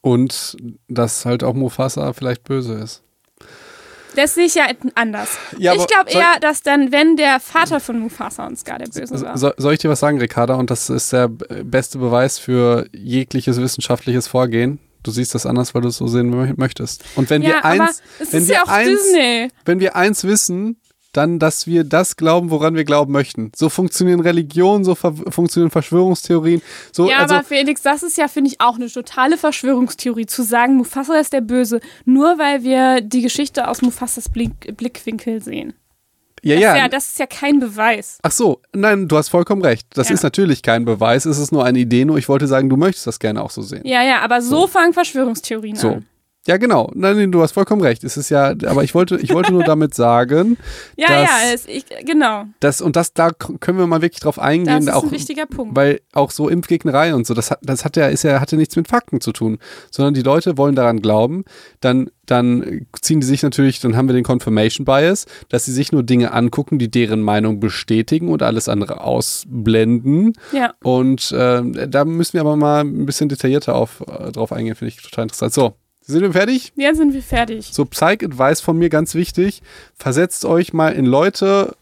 [0.00, 0.56] und
[0.88, 3.02] dass halt auch Mufasa vielleicht böse ist.
[4.16, 5.30] Das sehe ich ja anders.
[5.58, 9.20] Ja, ich glaube eher, dass dann, wenn der Vater von Mufasa und Scar der Böse
[9.22, 9.36] war.
[9.36, 10.54] So, soll ich dir was sagen, Ricarda?
[10.54, 14.78] Und das ist der beste Beweis für jegliches wissenschaftliches Vorgehen.
[15.02, 17.02] Du siehst das anders, weil du es so sehen mö- möchtest.
[17.16, 19.48] Und wenn ja, wir aber eins, es wenn ist wir ja auch eins, Disney.
[19.64, 20.76] wenn wir eins wissen,
[21.16, 23.52] dann, dass wir das glauben, woran wir glauben möchten.
[23.56, 26.60] So funktionieren Religionen, so funktionieren Verschwörungstheorien.
[26.92, 30.42] So, Ja, also, aber Felix, das ist ja, finde ich, auch eine totale Verschwörungstheorie, zu
[30.42, 35.74] sagen, Mufasa ist der Böse, nur weil wir die Geschichte aus Mufasas Blick Blickwinkel sehen.
[36.42, 36.72] ja, Das, ja.
[36.74, 38.18] Ist ja, das ist ja kein Beweis.
[38.22, 39.86] Ach so, nein, du hast vollkommen recht.
[39.94, 40.14] Das Ja.
[40.14, 43.06] ist natürlich kein Beweis, es ist nur eine Idee, nur ich wollte sagen, du möchtest
[43.06, 43.82] das gerne auch so sehen.
[43.86, 45.88] Ja, ja, aber so, fangen Verschwörungstheorien So.
[45.88, 46.06] an.
[46.46, 46.90] Ja, genau.
[46.94, 48.04] Nein, nein, du hast vollkommen recht.
[48.04, 50.58] Es ist ja, aber ich wollte, ich wollte nur damit sagen,
[50.96, 52.44] Ja, dass, ja, es, ich, genau.
[52.60, 55.46] dass, und das, da können wir mal wirklich drauf Das eingehen, ist auch, ein wichtiger
[55.46, 55.74] Punkt.
[55.74, 58.76] weil auch so Impfgegnerei und so, das hat, das hat ja, ist ja, hatte nichts
[58.76, 59.58] mit Fakten zu tun,
[59.90, 61.44] sondern die Leute wollen daran glauben,
[61.80, 65.92] dann, dann ziehen die sich natürlich, dann haben wir den Confirmation Bias, dass sie sich
[65.92, 70.34] nur Dinge angucken, die deren Meinung bestätigen und alles andere ausblenden.
[70.52, 70.74] Ja.
[70.82, 74.92] Und äh, da müssen wir aber mal ein bisschen detaillierter auf, äh, drauf eingehen, finde
[74.94, 75.54] ich total interessant.
[75.54, 75.74] So,
[76.06, 76.72] sind wir fertig?
[76.76, 77.70] Jetzt sind wir fertig.
[77.72, 79.62] So, Psych-Advice von mir ganz wichtig.
[79.96, 81.76] Versetzt euch mal in Leute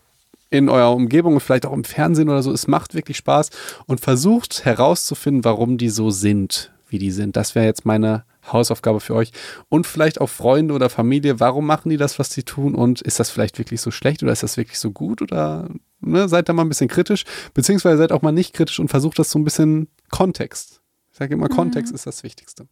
[0.51, 2.53] in eurer Umgebung und vielleicht auch im Fernsehen oder so.
[2.53, 3.51] Es macht wirklich Spaß
[3.87, 7.37] und versucht herauszufinden, warum die so sind, wie die sind.
[7.37, 9.33] Das wäre jetzt meine Hausaufgabe für euch.
[9.69, 11.41] Und vielleicht auch Freunde oder Familie.
[11.41, 12.75] Warum machen die das, was die tun?
[12.75, 15.23] Und ist das vielleicht wirklich so schlecht oder ist das wirklich so gut?
[15.23, 15.69] Oder
[16.01, 19.19] ne, seid da mal ein bisschen kritisch, beziehungsweise seid auch mal nicht kritisch und versucht
[19.19, 20.81] das so ein bisschen Kontext.
[21.13, 22.67] Ich sage immer, Kontext ist das Wichtigste.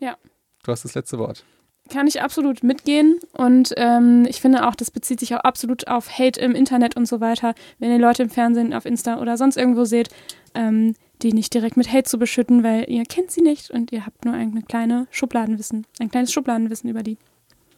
[0.00, 0.16] Ja.
[0.64, 1.44] Du hast das letzte Wort.
[1.90, 3.18] Kann ich absolut mitgehen.
[3.32, 7.06] Und ähm, ich finde auch, das bezieht sich auch absolut auf Hate im Internet und
[7.06, 7.54] so weiter.
[7.78, 10.10] Wenn ihr Leute im Fernsehen, auf Insta oder sonst irgendwo seht,
[10.54, 14.06] ähm, die nicht direkt mit Hate zu beschütten, weil ihr kennt sie nicht und ihr
[14.06, 17.18] habt nur eine kleine Schubladenwissen, ein kleines Schubladenwissen über die.